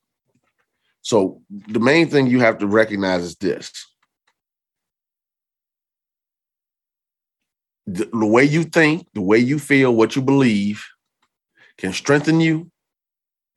So 1.02 1.42
the 1.50 1.80
main 1.80 2.10
thing 2.10 2.28
you 2.28 2.40
have 2.40 2.60
to 2.60 2.68
recognize 2.68 3.24
is 3.24 3.36
this. 3.36 3.72
The, 7.86 8.06
the 8.06 8.26
way 8.26 8.46
you 8.46 8.64
think, 8.64 9.08
the 9.14 9.22
way 9.22 9.40
you 9.40 9.60
feel, 9.60 9.94
what 9.94 10.16
you 10.16 10.22
believe 10.22 10.86
can 11.78 11.92
strengthen 11.92 12.40
you, 12.40 12.72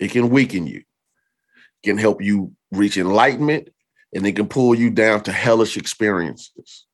it 0.00 0.10
can 0.10 0.30
weaken 0.30 0.66
you, 0.66 0.78
it 0.78 1.84
can 1.84 1.98
help 1.98 2.20
you 2.20 2.55
reach 2.72 2.96
enlightenment, 2.96 3.68
and 4.14 4.26
it 4.26 4.36
can 4.36 4.48
pull 4.48 4.74
you 4.74 4.90
down 4.90 5.22
to 5.24 5.32
hellish 5.32 5.76
experiences. 5.76 6.86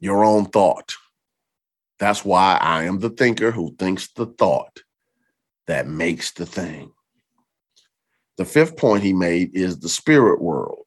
Your 0.00 0.24
own 0.24 0.46
thought. 0.46 0.94
That's 1.98 2.24
why 2.24 2.58
I 2.60 2.84
am 2.84 2.98
the 2.98 3.10
thinker 3.10 3.50
who 3.50 3.74
thinks 3.78 4.08
the 4.12 4.26
thought 4.26 4.82
that 5.66 5.88
makes 5.88 6.32
the 6.32 6.46
thing. 6.46 6.92
The 8.36 8.44
fifth 8.44 8.76
point 8.76 9.02
he 9.02 9.14
made 9.14 9.54
is 9.54 9.78
the 9.78 9.88
spirit 9.88 10.42
world. 10.42 10.86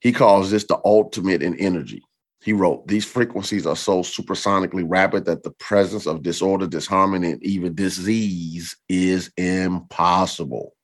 He 0.00 0.12
calls 0.12 0.50
this 0.50 0.66
the 0.66 0.78
ultimate 0.84 1.42
in 1.42 1.58
energy. 1.58 2.02
He 2.42 2.52
wrote, 2.52 2.86
These 2.86 3.06
frequencies 3.06 3.66
are 3.66 3.74
so 3.74 4.02
supersonically 4.02 4.84
rapid 4.86 5.24
that 5.24 5.42
the 5.42 5.50
presence 5.52 6.06
of 6.06 6.22
disorder, 6.22 6.66
disharmony, 6.66 7.32
and 7.32 7.42
even 7.42 7.74
disease 7.74 8.76
is 8.88 9.32
impossible. 9.36 10.75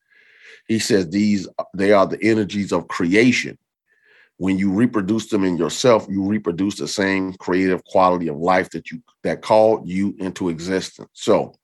He 0.69 0.79
says 0.79 1.09
these 1.09 1.49
they 1.75 1.93
are 1.93 2.07
the 2.07 2.23
energies 2.23 2.73
of 2.73 2.89
creation. 2.89 3.59
When 4.39 4.59
you 4.59 4.73
reproduce 4.73 5.29
them 5.29 5.45
in 5.45 5.57
yourself, 5.57 6.07
you 6.09 6.25
reproduce 6.25 6.77
the 6.77 6.89
same 6.89 7.35
creative 7.35 7.85
quality 7.85 8.29
of 8.29 8.37
life 8.37 8.71
that 8.71 8.91
you 8.91 9.03
that 9.23 9.43
called 9.43 9.89
you 9.89 10.15
into 10.19 10.49
existence. 10.49 11.11
So 11.13 11.55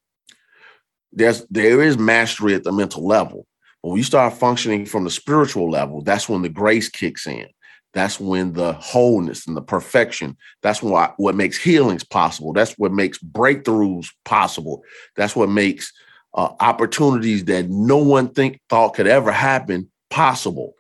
there's 1.13 1.45
there 1.47 1.83
is 1.83 1.99
mastery 1.99 2.55
at 2.55 2.65
the 2.65 2.73
mental 2.73 3.07
level. 3.07 3.47
But 3.83 3.91
when 3.91 3.99
you 3.99 4.05
start 4.05 4.35
functioning 4.35 4.87
from 4.87 5.05
the 5.05 5.11
spiritual 5.11 5.71
level, 5.71 6.03
that's 6.03 6.29
when 6.29 6.43
the 6.43 6.49
grace 6.49 6.89
kicks 6.89 7.27
in. 7.27 7.47
That's 7.95 8.21
when 8.21 8.53
the 8.53 8.75
wholeness 8.75 9.47
and 9.47 9.57
the 9.57 9.63
perfection, 9.63 10.37
that's 10.63 10.83
what, 10.83 11.15
what 11.17 11.35
makes 11.35 11.57
healings 11.57 12.05
possible. 12.05 12.53
That's 12.53 12.75
what 12.75 12.93
makes 12.93 13.19
breakthroughs 13.19 14.09
possible. 14.25 14.83
That's 15.17 15.35
what 15.35 15.49
makes 15.49 15.93
uh, 16.35 16.51
opportunities 16.61 17.45
that 17.47 17.69
no 17.69 17.99
one 17.99 18.29
think 18.29 18.61
thought 18.69 18.95
could 18.95 19.07
ever 19.07 19.33
happen 19.33 19.91
possible. 20.11 20.75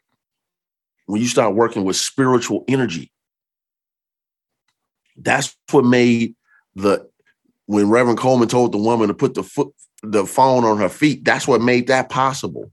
When 1.07 1.21
you 1.21 1.29
start 1.29 1.55
working 1.55 1.85
with 1.85 1.97
spiritual 1.97 2.65
energy, 2.69 3.11
that's 5.17 5.57
what 5.71 5.85
made 5.85 6.35
the 6.75 7.09
when 7.67 7.91
Reverend 7.91 8.19
Colemon 8.19 8.49
told 8.49 8.73
the 8.73 8.79
woman 8.79 9.09
to 9.09 9.15
put 9.15 9.35
the 9.35 9.43
foot 9.43 9.73
the 10.03 10.25
phone 10.25 10.65
on 10.65 10.79
her 10.79 10.89
feet, 10.89 11.25
that's 11.25 11.49
what 11.49 11.61
made 11.61 11.89
that 11.89 12.09
possible 12.09 12.71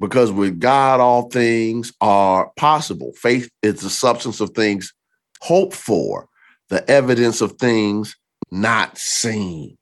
because 0.00 0.30
with 0.30 0.60
God, 0.60 1.00
all 1.00 1.28
things 1.28 1.92
are 2.00 2.50
possible. 2.56 3.12
Faith 3.16 3.50
is 3.62 3.80
the 3.80 3.90
substance 3.90 4.40
of 4.40 4.50
things 4.50 4.92
hoped 5.40 5.74
for, 5.74 6.28
the 6.68 6.88
evidence 6.90 7.40
of 7.40 7.52
things 7.52 8.16
not 8.50 8.96
seen. 8.98 9.76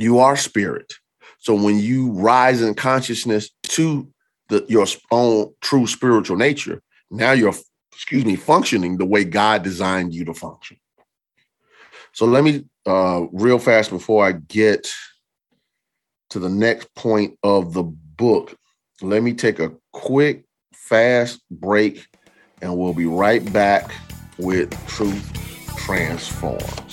You 0.00 0.18
are 0.18 0.36
spirit. 0.36 0.92
So 1.38 1.54
when 1.54 1.78
you 1.78 2.10
rise 2.12 2.62
in 2.62 2.74
consciousness 2.74 3.50
to 3.64 4.08
the, 4.48 4.64
your 4.68 4.86
own 5.10 5.52
true 5.60 5.86
spiritual 5.86 6.36
nature, 6.36 6.82
now 7.10 7.32
you're, 7.32 7.54
excuse 7.92 8.24
me, 8.24 8.36
functioning 8.36 8.98
the 8.98 9.06
way 9.06 9.24
God 9.24 9.62
designed 9.62 10.14
you 10.14 10.24
to 10.24 10.34
function. 10.34 10.76
So 12.12 12.26
let 12.26 12.44
me, 12.44 12.64
uh, 12.86 13.26
real 13.32 13.58
fast 13.58 13.90
before 13.90 14.26
I 14.26 14.32
get 14.32 14.90
to 16.30 16.38
the 16.38 16.48
next 16.48 16.92
point 16.94 17.38
of 17.42 17.72
the 17.72 17.82
book, 17.82 18.56
let 19.02 19.22
me 19.22 19.34
take 19.34 19.58
a 19.60 19.72
quick, 19.92 20.44
fast 20.74 21.40
break, 21.50 22.06
and 22.62 22.76
we'll 22.76 22.94
be 22.94 23.06
right 23.06 23.52
back 23.52 23.92
with 24.38 24.70
Truth 24.86 25.32
Transforms. 25.76 26.85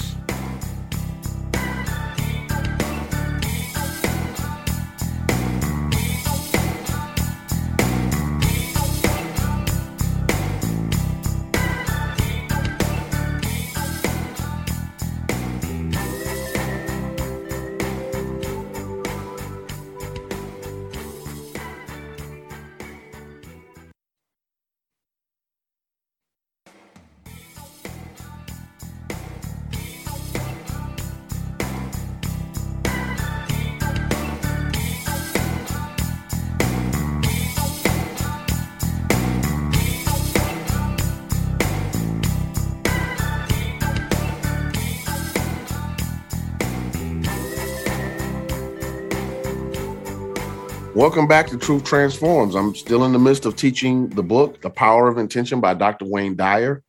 Welcome 51.03 51.27
back 51.27 51.47
to 51.47 51.57
Truth 51.57 51.83
Transforms. 51.83 52.55
I'm 52.55 52.73
still 52.73 53.03
in 53.03 53.11
the 53.11 53.19
midst 53.19 53.45
of 53.45 53.57
teaching 53.57 54.07
the 54.07 54.23
book, 54.23 54.61
The 54.61 54.69
Power 54.69 55.09
of 55.09 55.17
Intention 55.17 55.59
by 55.59 55.73
Dr. 55.73 56.05
Wayne 56.05 56.37
Dyer. 56.37 56.81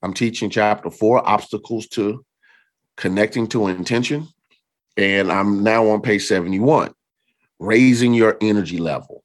I'm 0.00 0.14
teaching 0.14 0.48
chapter 0.48 0.90
four, 0.90 1.28
Obstacles 1.28 1.86
to 1.88 2.24
Connecting 2.96 3.46
to 3.48 3.66
Intention. 3.66 4.26
And 4.96 5.30
I'm 5.30 5.62
now 5.62 5.86
on 5.90 6.00
page 6.00 6.24
71, 6.24 6.94
Raising 7.58 8.14
Your 8.14 8.38
Energy 8.40 8.78
Level. 8.78 9.22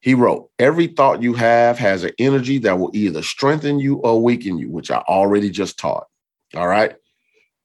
He 0.00 0.14
wrote, 0.14 0.50
Every 0.58 0.88
thought 0.88 1.22
you 1.22 1.34
have 1.34 1.78
has 1.78 2.02
an 2.02 2.10
energy 2.18 2.58
that 2.58 2.76
will 2.76 2.90
either 2.92 3.22
strengthen 3.22 3.78
you 3.78 3.98
or 3.98 4.20
weaken 4.20 4.58
you, 4.58 4.68
which 4.68 4.90
I 4.90 4.98
already 4.98 5.50
just 5.50 5.78
taught. 5.78 6.08
All 6.56 6.66
right. 6.66 6.96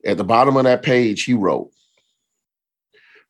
At 0.06 0.17
the 0.17 0.23
bottom 0.23 0.56
of 0.56 0.65
that 0.65 0.84
page, 0.84 1.23
he 1.23 1.34
wrote, 1.34 1.71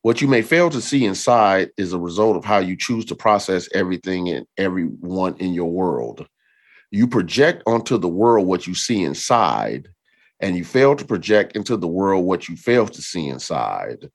what 0.02 0.22
you 0.22 0.28
may 0.28 0.40
fail 0.40 0.70
to 0.70 0.80
see 0.80 1.04
inside 1.04 1.70
is 1.76 1.92
a 1.92 1.98
result 1.98 2.36
of 2.36 2.44
how 2.44 2.58
you 2.58 2.76
choose 2.76 3.04
to 3.06 3.14
process 3.14 3.68
everything 3.74 4.30
and 4.30 4.46
everyone 4.56 5.36
in 5.36 5.52
your 5.52 5.70
world. 5.70 6.26
You 6.90 7.06
project 7.06 7.62
onto 7.66 7.98
the 7.98 8.08
world 8.08 8.46
what 8.46 8.66
you 8.66 8.74
see 8.74 9.02
inside, 9.02 9.88
and 10.40 10.56
you 10.56 10.64
fail 10.64 10.96
to 10.96 11.04
project 11.04 11.54
into 11.54 11.76
the 11.76 11.86
world 11.86 12.24
what 12.24 12.48
you 12.48 12.56
fail 12.56 12.86
to 12.86 13.02
see 13.02 13.28
inside. 13.28 14.10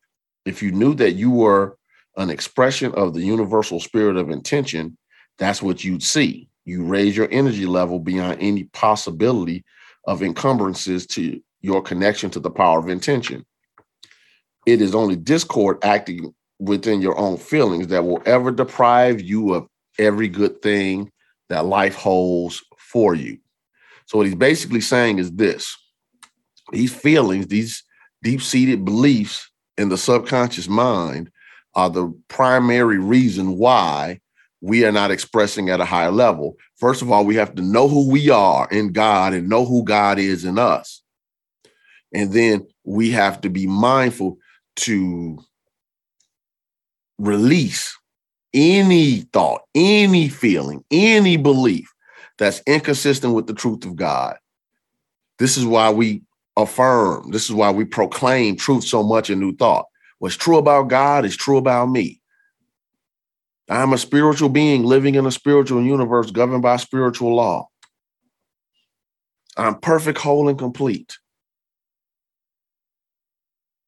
If 0.46 0.64
you 0.64 0.72
knew 0.72 0.96
that 0.96 1.14
you 1.14 1.30
were 1.30 1.78
an 2.18 2.32
expression 2.32 2.92
of 2.94 3.14
the 3.14 3.22
universal 3.22 3.80
spirit 3.80 4.18
of 4.18 4.32
intention, 4.32 4.98
that's 5.38 5.62
what 5.62 5.84
you'd 5.84 6.04
see. 6.04 6.50
You 6.66 6.84
raise 6.84 7.16
your 7.16 7.28
energy 7.30 7.68
level 7.68 8.00
beyond 8.00 8.40
any 8.42 8.64
possibility 8.66 9.64
of 10.08 10.24
encumbrances 10.24 11.06
to 11.08 11.40
your 11.62 11.84
connection 11.84 12.32
to 12.32 12.40
the 12.40 12.50
power 12.50 12.80
of 12.80 12.90
intention 12.90 13.46
it 14.66 14.82
is 14.82 14.96
only 14.96 15.16
discord 15.16 15.78
acting 15.84 16.34
within 16.60 17.02
your 17.02 17.18
own 17.18 17.38
feelings 17.38 17.88
that 17.88 18.06
will 18.06 18.22
ever 18.26 18.52
deprive 18.52 19.22
you 19.22 19.54
of 19.54 19.68
every 20.00 20.28
good 20.28 20.62
thing 20.62 21.12
that 21.50 21.66
life 21.66 21.96
holds 21.96 22.64
for 22.78 23.14
you. 23.14 23.38
So, 24.08 24.18
what 24.18 24.28
he's 24.28 24.36
basically 24.36 24.82
saying 24.82 25.20
is 25.20 25.32
this 25.32 25.76
these 26.72 26.94
feelings, 26.94 27.48
these 27.48 27.84
deep 28.24 28.42
seated 28.42 28.86
beliefs 28.86 29.50
in 29.78 29.90
the 29.90 29.98
subconscious 29.98 30.68
mind 30.68 31.30
are 31.76 31.90
the 31.90 32.14
primary 32.28 32.98
reason 32.98 33.58
why 33.58 34.20
we 34.62 34.86
are 34.86 34.92
not 34.92 35.12
expressing 35.12 35.70
at 35.70 35.82
a 35.82 35.86
higher 35.86 36.12
level. 36.12 36.58
First 36.78 37.02
of 37.02 37.12
all, 37.12 37.26
we 37.26 37.36
have 37.36 37.54
to 37.56 37.62
know 37.62 37.88
who 37.88 38.10
we 38.10 38.30
are 38.30 38.68
in 38.72 38.94
God 38.94 39.34
and 39.34 39.50
know 39.50 39.66
who 39.66 39.84
God 39.84 40.18
is 40.18 40.46
in 40.46 40.58
us. 40.58 41.04
And 42.14 42.32
then 42.32 42.66
we 42.84 43.12
have 43.12 43.42
to 43.42 43.50
be 43.50 43.68
mindful 43.68 44.38
to 44.78 45.38
release 47.18 47.98
any 48.54 49.22
thought, 49.34 49.62
any 49.76 50.30
feeling, 50.30 50.84
any 50.92 51.38
belief 51.38 51.92
that's 52.38 52.62
inconsistent 52.66 53.34
with 53.34 53.48
the 53.48 53.54
truth 53.54 53.86
of 53.86 53.96
God. 53.96 54.38
This 55.40 55.58
is 55.58 55.66
why 55.66 55.92
we 55.92 56.24
affirm, 56.58 57.32
this 57.32 57.46
is 57.46 57.52
why 57.52 57.72
we 57.72 57.86
proclaim 57.86 58.56
truth 58.56 58.84
so 58.86 59.04
much 59.04 59.30
in 59.30 59.40
New 59.40 59.56
Thought. 59.56 59.86
What's 60.20 60.38
true 60.38 60.58
about 60.58 60.88
God 60.88 61.26
is 61.26 61.36
true 61.36 61.58
about 61.58 61.88
me. 61.88 62.22
I'm 63.70 63.94
a 63.94 63.98
spiritual 63.98 64.50
being 64.50 64.84
living 64.84 65.16
in 65.16 65.26
a 65.26 65.32
spiritual 65.32 65.84
universe 65.84 66.32
governed 66.32 66.62
by 66.62 66.78
spiritual 66.78 67.36
law. 67.36 67.68
I'm 69.58 69.80
perfect, 69.80 70.20
whole, 70.20 70.50
and 70.50 70.58
complete. 70.58 71.18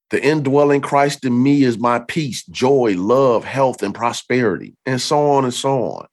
The 0.10 0.24
indwelling 0.24 0.82
Christ 0.82 1.26
in 1.26 1.43
me 1.43 1.63
is 1.63 1.78
my 1.78 2.00
peace, 2.00 2.43
joy, 2.46 2.96
love, 2.98 3.43
health, 3.43 3.84
and 3.84 3.93
prosperity, 3.93 4.76
and 4.86 5.02
so 5.02 5.32
on 5.32 5.43
and 5.43 5.54
so 5.54 5.84
on. 5.84 6.08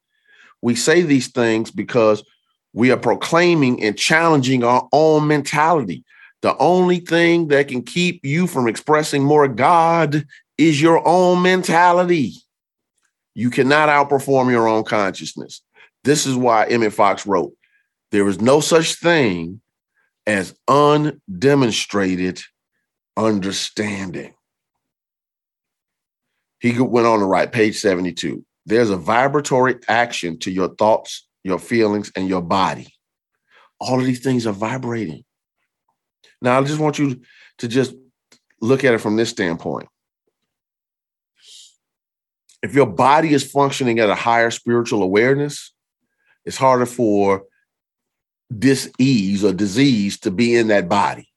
We 0.62 0.74
say 0.74 1.02
these 1.02 1.28
things 1.28 1.70
because 1.70 2.24
we 2.72 2.90
are 2.90 2.96
proclaiming 2.96 3.82
and 3.84 3.96
challenging 3.96 4.64
our 4.64 4.88
own 4.92 5.28
mentality. 5.28 6.04
The 6.42 6.56
only 6.58 6.98
thing 6.98 7.48
that 7.48 7.68
can 7.68 7.82
keep 7.82 8.24
you 8.24 8.46
from 8.46 8.66
expressing 8.66 9.22
more 9.22 9.46
God 9.46 10.26
is 10.58 10.82
your 10.82 11.06
own 11.06 11.42
mentality. 11.42 12.32
You 13.34 13.50
cannot 13.50 13.88
outperform 13.88 14.50
your 14.50 14.66
own 14.66 14.84
consciousness. 14.84 15.62
This 16.02 16.26
is 16.26 16.36
why 16.36 16.66
Emmett 16.66 16.92
Fox 16.92 17.26
wrote, 17.26 17.52
There 18.10 18.28
is 18.28 18.40
no 18.40 18.60
such 18.60 18.94
thing 18.94 19.60
as 20.26 20.54
undemonstrated 20.68 22.42
understanding. 23.16 24.34
He 26.58 26.78
went 26.80 27.06
on 27.06 27.18
to 27.18 27.26
write, 27.26 27.52
page 27.52 27.78
72. 27.78 28.44
There's 28.66 28.90
a 28.90 28.96
vibratory 28.96 29.76
action 29.88 30.38
to 30.40 30.50
your 30.50 30.68
thoughts, 30.74 31.26
your 31.42 31.58
feelings, 31.58 32.10
and 32.16 32.28
your 32.28 32.42
body. 32.42 32.88
All 33.78 33.98
of 33.98 34.06
these 34.06 34.20
things 34.20 34.46
are 34.46 34.52
vibrating. 34.52 35.24
Now, 36.40 36.58
I 36.58 36.64
just 36.64 36.80
want 36.80 36.98
you 36.98 37.20
to 37.58 37.68
just 37.68 37.94
look 38.60 38.84
at 38.84 38.94
it 38.94 38.98
from 38.98 39.16
this 39.16 39.30
standpoint. 39.30 39.88
If 42.62 42.74
your 42.74 42.86
body 42.86 43.34
is 43.34 43.50
functioning 43.50 43.98
at 43.98 44.08
a 44.08 44.14
higher 44.14 44.50
spiritual 44.50 45.02
awareness, 45.02 45.72
it's 46.46 46.56
harder 46.56 46.86
for 46.86 47.44
disease 48.58 49.44
or 49.44 49.52
disease 49.52 50.18
to 50.20 50.30
be 50.30 50.56
in 50.56 50.68
that 50.68 50.88
body 50.88 51.33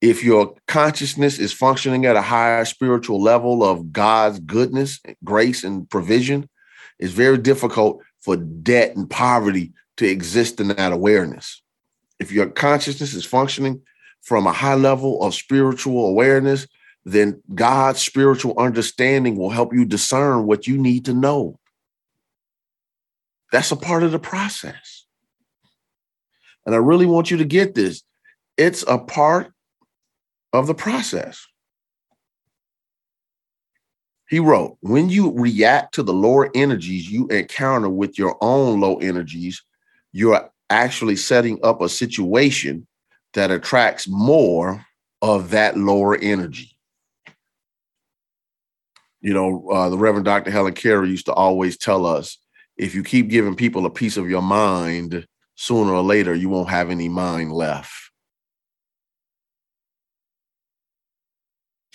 if 0.00 0.22
your 0.22 0.54
consciousness 0.68 1.38
is 1.38 1.52
functioning 1.52 2.06
at 2.06 2.16
a 2.16 2.22
higher 2.22 2.64
spiritual 2.64 3.22
level 3.22 3.64
of 3.64 3.92
God's 3.92 4.38
goodness, 4.40 5.00
grace, 5.24 5.64
and 5.64 5.88
provision, 5.88 6.48
it's 6.98 7.12
very 7.12 7.38
difficult 7.38 8.02
for 8.20 8.36
debt 8.36 8.96
and 8.96 9.08
poverty 9.08 9.72
to 9.96 10.06
exist 10.06 10.60
in 10.60 10.68
that 10.68 10.92
awareness. 10.92 11.62
If 12.18 12.32
your 12.32 12.46
consciousness 12.46 13.14
is 13.14 13.24
functioning 13.24 13.82
from 14.22 14.46
a 14.46 14.52
high 14.52 14.74
level 14.74 15.22
of 15.22 15.34
spiritual 15.34 16.08
awareness, 16.08 16.66
then 17.04 17.40
God's 17.54 18.00
spiritual 18.00 18.58
understanding 18.58 19.36
will 19.36 19.50
help 19.50 19.72
you 19.72 19.84
discern 19.84 20.46
what 20.46 20.66
you 20.66 20.76
need 20.76 21.04
to 21.04 21.14
know. 21.14 21.58
That's 23.52 23.70
a 23.70 23.76
part 23.76 24.02
of 24.02 24.12
the 24.12 24.18
process. 24.18 25.06
And 26.66 26.74
I 26.74 26.78
really 26.78 27.06
want 27.06 27.30
you 27.30 27.36
to 27.36 27.44
get 27.44 27.74
this. 27.74 28.02
It's 28.56 28.84
a 28.88 28.98
part 28.98 29.52
of 30.56 30.66
the 30.66 30.74
process. 30.74 31.46
He 34.28 34.40
wrote, 34.40 34.76
when 34.80 35.08
you 35.08 35.32
react 35.32 35.94
to 35.94 36.02
the 36.02 36.12
lower 36.12 36.50
energies 36.54 37.08
you 37.08 37.28
encounter 37.28 37.88
with 37.88 38.18
your 38.18 38.36
own 38.40 38.80
low 38.80 38.96
energies, 38.96 39.62
you're 40.12 40.50
actually 40.68 41.16
setting 41.16 41.60
up 41.62 41.80
a 41.80 41.88
situation 41.88 42.86
that 43.34 43.50
attracts 43.50 44.08
more 44.08 44.84
of 45.22 45.50
that 45.50 45.76
lower 45.76 46.16
energy. 46.16 46.76
You 49.20 49.34
know, 49.34 49.68
uh, 49.70 49.88
the 49.90 49.98
Reverend 49.98 50.24
Dr. 50.24 50.50
Helen 50.50 50.74
Carey 50.74 51.08
used 51.08 51.26
to 51.26 51.32
always 51.32 51.76
tell 51.76 52.04
us 52.04 52.38
if 52.76 52.94
you 52.94 53.02
keep 53.02 53.28
giving 53.28 53.54
people 53.54 53.86
a 53.86 53.90
piece 53.90 54.16
of 54.16 54.28
your 54.28 54.42
mind, 54.42 55.26
sooner 55.54 55.92
or 55.92 56.02
later, 56.02 56.34
you 56.34 56.48
won't 56.48 56.68
have 56.68 56.90
any 56.90 57.08
mind 57.08 57.52
left. 57.52 58.05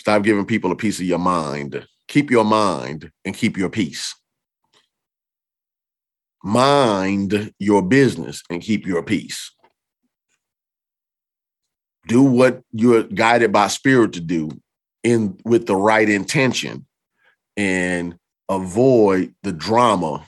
Stop 0.02 0.24
giving 0.24 0.48
people 0.48 0.72
a 0.72 0.76
piece 0.76 1.00
of 1.00 1.06
your 1.06 1.20
mind. 1.20 1.86
Keep 2.08 2.32
your 2.32 2.44
mind 2.44 3.12
and 3.24 3.36
keep 3.36 3.56
your 3.56 3.70
peace. 3.70 4.16
Mind 6.44 7.54
your 7.60 7.84
business 7.84 8.42
and 8.50 8.64
keep 8.64 8.88
your 8.88 9.04
peace. 9.04 9.52
Do 12.08 12.24
what 12.24 12.64
you're 12.72 13.04
guided 13.04 13.52
by 13.52 13.68
spirit 13.68 14.14
to 14.14 14.22
do 14.22 14.50
in 15.04 15.38
with 15.46 15.68
the 15.68 15.76
right 15.76 16.10
intention 16.10 16.88
and 17.56 18.18
avoid 18.50 19.36
the 19.44 19.52
drama. 19.52 20.26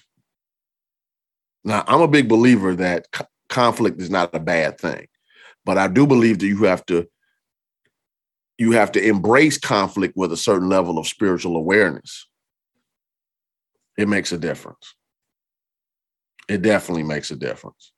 Now, 1.64 1.84
I'm 1.88 2.02
a 2.02 2.08
big 2.08 2.30
believer 2.30 2.76
that 2.76 3.08
conflict 3.50 4.00
is 4.00 4.12
not 4.12 4.36
a 4.36 4.40
bad 4.40 4.80
thing, 4.80 5.08
but 5.66 5.80
I 5.80 5.88
do 5.88 6.06
believe 6.06 6.38
that 6.38 6.48
you 6.48 6.66
have 6.66 6.86
to 6.86 7.08
you 8.63 8.71
have 8.71 8.93
to 8.93 9.06
embrace 9.06 9.58
conflict 9.58 10.15
with 10.15 10.32
a 10.32 10.38
certain 10.38 10.69
level 10.69 10.97
of 10.97 11.06
spiritual 11.06 11.58
awareness. 11.58 12.28
It 13.97 14.08
makes 14.08 14.32
a 14.32 14.38
difference. 14.38 14.95
It 16.47 16.62
definitely 16.62 17.04
makes 17.04 17.30
a 17.30 17.36
difference. 17.36 17.91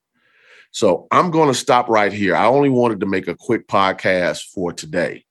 So 0.72 1.06
I'm 1.12 1.30
going 1.30 1.46
to 1.46 1.54
stop 1.54 1.88
right 1.88 2.12
here. 2.12 2.34
I 2.34 2.46
only 2.46 2.68
wanted 2.68 2.98
to 3.00 3.06
make 3.06 3.28
a 3.28 3.36
quick 3.36 3.68
podcast 3.68 4.42
for 4.52 4.72
today, 4.72 5.24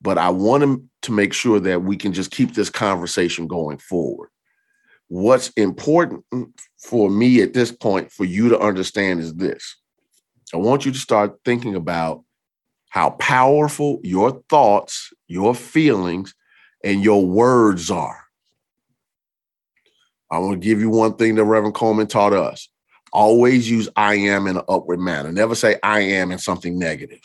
but 0.00 0.16
I 0.16 0.30
want 0.30 0.88
to 1.02 1.12
make 1.12 1.34
sure 1.34 1.60
that 1.60 1.82
we 1.82 1.96
can 1.96 2.14
just 2.14 2.30
keep 2.30 2.54
this 2.54 2.70
conversation 2.70 3.46
going 3.46 3.76
forward. 3.76 4.30
What's 5.08 5.50
important 5.50 6.24
for 6.78 7.10
me 7.10 7.42
at 7.42 7.52
this 7.52 7.70
point 7.70 8.10
for 8.10 8.24
you 8.24 8.48
to 8.48 8.58
understand 8.58 9.20
is 9.20 9.34
this 9.34 9.76
I 10.54 10.56
want 10.56 10.86
you 10.86 10.92
to 10.92 10.98
start 10.98 11.40
thinking 11.44 11.74
about 11.74 12.24
how 12.92 13.08
powerful 13.12 13.98
your 14.02 14.42
thoughts, 14.50 15.14
your 15.26 15.54
feelings, 15.54 16.34
and 16.84 17.02
your 17.02 17.24
words 17.24 17.90
are. 17.90 18.20
I 20.30 20.38
want 20.38 20.60
to 20.60 20.68
give 20.68 20.78
you 20.78 20.90
one 20.90 21.14
thing 21.14 21.36
that 21.36 21.44
Reverend 21.44 21.74
Colemon 21.74 22.06
taught 22.06 22.34
us. 22.34 22.68
Always 23.10 23.70
use 23.70 23.88
I 23.96 24.16
am 24.16 24.46
in 24.46 24.58
an 24.58 24.64
upward 24.68 25.00
manner. 25.00 25.32
Never 25.32 25.54
say 25.54 25.78
I 25.82 26.00
am 26.00 26.32
in 26.32 26.38
something 26.38 26.78
negative. 26.78 27.22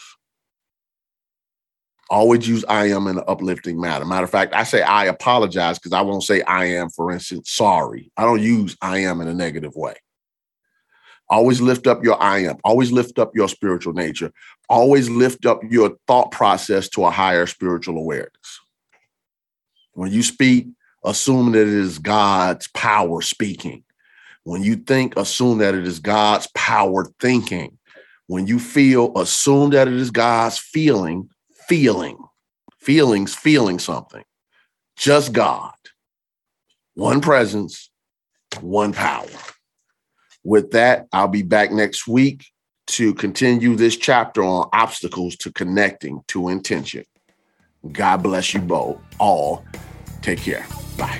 Always 2.09 2.47
use 2.47 2.63
I 2.69 2.85
am 2.91 3.07
in 3.07 3.17
an 3.17 3.25
uplifting 3.27 3.77
manner. 3.77 4.05
Matter 4.05 4.23
of 4.23 4.29
fact, 4.29 4.53
I 4.53 4.63
say 4.63 4.83
I 4.83 5.07
apologize 5.07 5.79
because 5.79 5.91
I 5.91 5.99
won't 5.99 6.23
say 6.23 6.43
I 6.43 6.63
am, 6.63 6.89
for 6.89 7.11
instance, 7.11 7.51
sorry. 7.51 8.09
I 8.15 8.23
don't 8.23 8.41
use 8.41 8.77
I 8.81 8.99
am 8.99 9.19
in 9.19 9.27
a 9.27 9.33
negative 9.33 9.75
way. 9.75 9.95
Always 11.29 11.59
lift 11.59 11.87
up 11.87 12.03
your 12.03 12.21
I 12.21 12.39
am. 12.39 12.57
Always 12.63 12.91
lift 12.91 13.19
up 13.19 13.35
your 13.35 13.49
spiritual 13.49 13.93
nature. 13.93 14.31
Always 14.69 15.09
lift 15.09 15.45
up 15.45 15.59
your 15.69 15.97
thought 16.07 16.31
process 16.31 16.87
to 16.89 17.05
a 17.05 17.11
higher 17.11 17.45
spiritual 17.45 17.97
awareness. 17.97 18.59
When 19.93 20.11
you 20.11 20.23
speak, 20.23 20.67
assume 21.03 21.51
that 21.51 21.61
it 21.61 21.67
is 21.67 21.99
God's 21.99 22.67
power 22.69 23.21
speaking. 23.21 23.83
When 24.43 24.63
you 24.63 24.77
think, 24.77 25.17
assume 25.17 25.57
that 25.57 25.75
it 25.75 25.85
is 25.85 25.99
God's 25.99 26.47
power 26.55 27.07
thinking. 27.19 27.77
When 28.27 28.47
you 28.47 28.59
feel, 28.59 29.17
assume 29.17 29.71
that 29.71 29.87
it 29.87 29.95
is 29.95 30.11
God's 30.11 30.57
feeling, 30.57 31.29
feeling. 31.67 32.17
Feelings, 32.79 33.35
feeling 33.35 33.79
something. 33.79 34.23
Just 34.95 35.33
God. 35.33 35.73
One 36.93 37.19
presence, 37.19 37.89
one 38.61 38.93
power. 38.93 39.27
With 40.47 40.71
that, 40.71 41.07
I'll 41.11 41.27
be 41.27 41.43
back 41.43 41.73
next 41.73 42.07
week 42.07 42.45
to 42.95 43.13
continue 43.13 43.75
this 43.75 43.97
chapter 43.97 44.41
on 44.41 44.69
obstacles 44.71 45.35
to 45.35 45.51
connecting 45.51 46.21
to 46.29 46.47
intention. 46.47 47.03
God 47.91 48.23
bless 48.23 48.53
you 48.53 48.61
both 48.61 48.97
all. 49.19 49.65
Take 50.21 50.39
care. 50.39 50.65
Bye. 50.97 51.19